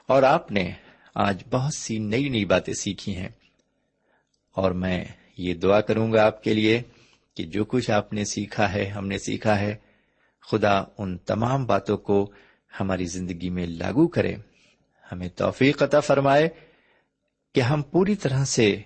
اور 0.07 0.23
آپ 0.23 0.51
نے 0.51 0.71
آج 1.15 1.43
بہت 1.51 1.73
سی 1.73 1.99
نئی 1.99 2.29
نئی 2.29 2.45
باتیں 2.45 2.73
سیکھی 2.73 3.15
ہیں۔ 3.15 3.29
اور 4.51 4.71
میں 4.71 5.05
یہ 5.37 5.53
دعا 5.53 5.81
کروں 5.81 6.13
گا 6.13 6.25
آپ 6.25 6.43
کے 6.43 6.53
لیے 6.53 6.81
کہ 7.35 7.43
جو 7.43 7.65
کچھ 7.65 7.91
آپ 7.91 8.13
نے 8.13 8.25
سیکھا 8.25 8.73
ہے، 8.73 8.85
ہم 8.85 9.07
نے 9.07 9.17
سیکھا 9.17 9.59
ہے، 9.59 9.75
خدا 10.51 10.83
ان 10.97 11.17
تمام 11.17 11.65
باتوں 11.65 11.97
کو 11.97 12.31
ہماری 12.79 13.05
زندگی 13.05 13.49
میں 13.49 13.67
لاگو 13.67 14.07
کرے۔ 14.07 14.35
ہمیں 15.11 15.29
توفیق 15.35 15.83
عطا 15.83 15.99
فرمائے 15.99 16.49
کہ 17.55 17.61
ہم 17.61 17.81
پوری 17.81 18.15
طرح 18.15 18.45
سے 18.45 18.81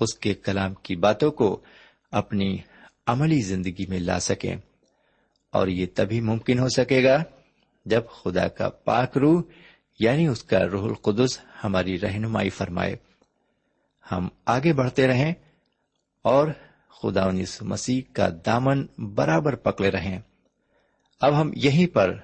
اس 0.00 0.14
کے 0.14 0.34
کلام 0.34 0.74
کی 0.74 0.96
باتوں 0.96 1.30
کو 1.30 1.60
اپنی 2.10 2.58
عملی 3.06 3.40
زندگی 3.40 3.86
میں 3.86 3.98
لا 3.98 4.20
سکیں۔ 4.20 4.56
اور 5.52 5.68
یہ 5.68 5.86
تبھی 5.94 6.20
ممکن 6.20 6.58
ہو 6.58 6.68
سکے 6.68 7.04
گا 7.04 7.22
جب 7.86 8.02
خدا 8.22 8.48
کا 8.48 8.68
پاک 8.68 9.18
روح 9.18 9.42
یعنی 10.00 10.26
اس 10.26 10.42
کا 10.42 10.66
روح 10.66 10.84
القدس 10.84 11.40
ہماری 11.64 12.00
رہنمائی 12.00 12.50
فرمائے۔ 12.50 12.96
ہم 14.12 14.28
آگے 14.44 14.72
بڑھتے 14.72 15.06
رہیں۔ 15.06 15.34
اور 16.24 16.48
خدا 17.02 17.24
انیس 17.24 17.62
مسیح 17.62 18.02
کا 18.12 18.28
دامن 18.46 18.86
برابر 18.98 19.54
پکڑے 19.54 19.90
رہیں۔ 19.90 20.18
اب 21.20 21.40
ہم 21.40 21.50
یہیں 21.56 21.94
پر 21.94 22.16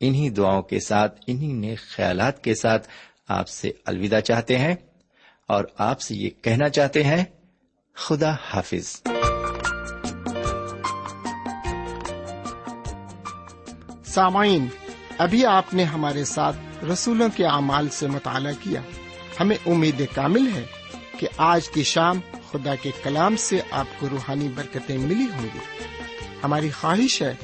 انہی 0.00 0.30
دعاؤں 0.30 0.62
کے 0.62 0.80
ساتھ، 0.80 1.20
انہی 1.26 1.52
نیک 1.52 1.78
خیالات 1.78 2.44
کے 2.44 2.54
ساتھ 2.54 2.88
آپ 3.28 3.48
سے 3.48 3.70
الوداع 3.86 4.20
چاہتے 4.20 4.58
ہیں 4.58 4.74
اور 5.46 5.64
آپ 5.78 6.00
سے 6.00 6.14
یہ 6.14 6.30
کہنا 6.42 6.68
چاہتے 6.68 7.04
ہیں، 7.04 7.24
خدا 7.94 8.34
حافظ۔ 8.50 9.02
سامعین، 14.04 14.66
ابھی 15.18 15.46
آپ 15.46 15.74
نے 15.74 15.84
ہمارے 15.84 16.24
ساتھ 16.24 16.84
رسولوں 16.84 17.28
کے 17.36 17.46
اعمال 17.46 17.88
سے 17.88 18.06
مطالعہ 18.06 18.52
کیا۔ 18.60 18.80
ہمیں 19.40 19.56
امید 19.66 20.02
کامل 20.14 20.52
ہے 20.54 20.66
کہ 21.18 21.28
آج 21.36 21.68
کی 21.68 21.82
شام 21.82 22.20
خدا 22.52 22.74
کے 22.74 22.90
کلام 23.02 23.36
سے 23.36 23.60
آپ 23.70 23.86
کو 23.98 24.08
روحانی 24.10 24.48
برکتیں 24.48 24.98
ملی 24.98 25.26
ہوں 25.34 25.42
گی۔ 25.42 25.58
ہماری 26.44 26.70
خواہش 26.70 27.22
ہے 27.22 27.34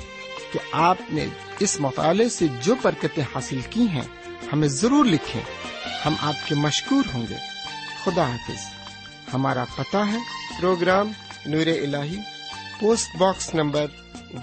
کہ 0.53 0.59
آپ 0.73 0.97
نے 1.11 1.27
اس 1.61 1.81
مطالعے 1.81 2.29
سے 2.29 2.47
جو 2.63 2.75
برکتیں 2.83 3.25
حاصل 3.35 3.61
کی 3.71 3.89
ہیں، 3.89 4.35
ہمیں 4.53 4.69
ضرور 4.69 5.05
لکھیں۔ 5.05 5.43
ہم 6.07 6.15
آپ 6.21 6.49
کے 6.49 6.55
مشکور 6.55 7.05
ہوں 7.15 7.27
گے۔ 7.31 7.37
خدا 8.05 8.23
حافظ۔ 8.23 8.75
ہمارا 9.35 9.65
پتہ 9.77 9.97
ہے، 9.97 10.19
پروگرام 10.61 11.13
نور 11.47 11.67
ال 11.67 11.97
post 12.81 13.17
box 13.17 13.55
number 13.55 13.87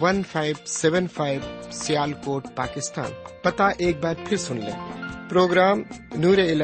one 0.02 0.24
five 0.32 0.56
seven 0.66 1.08
five 1.08 1.42
Sialkot, 2.14 2.48
Pakistan. 2.56 3.12
پتا 3.42 3.68
ایک 3.68 3.98
بار 4.00 4.16
پھر 4.26 4.38
سن 4.38 4.58
لیں۔ 4.58 5.04
پروگرام 5.30 5.82
نور 6.16 6.38
ال 6.38 6.64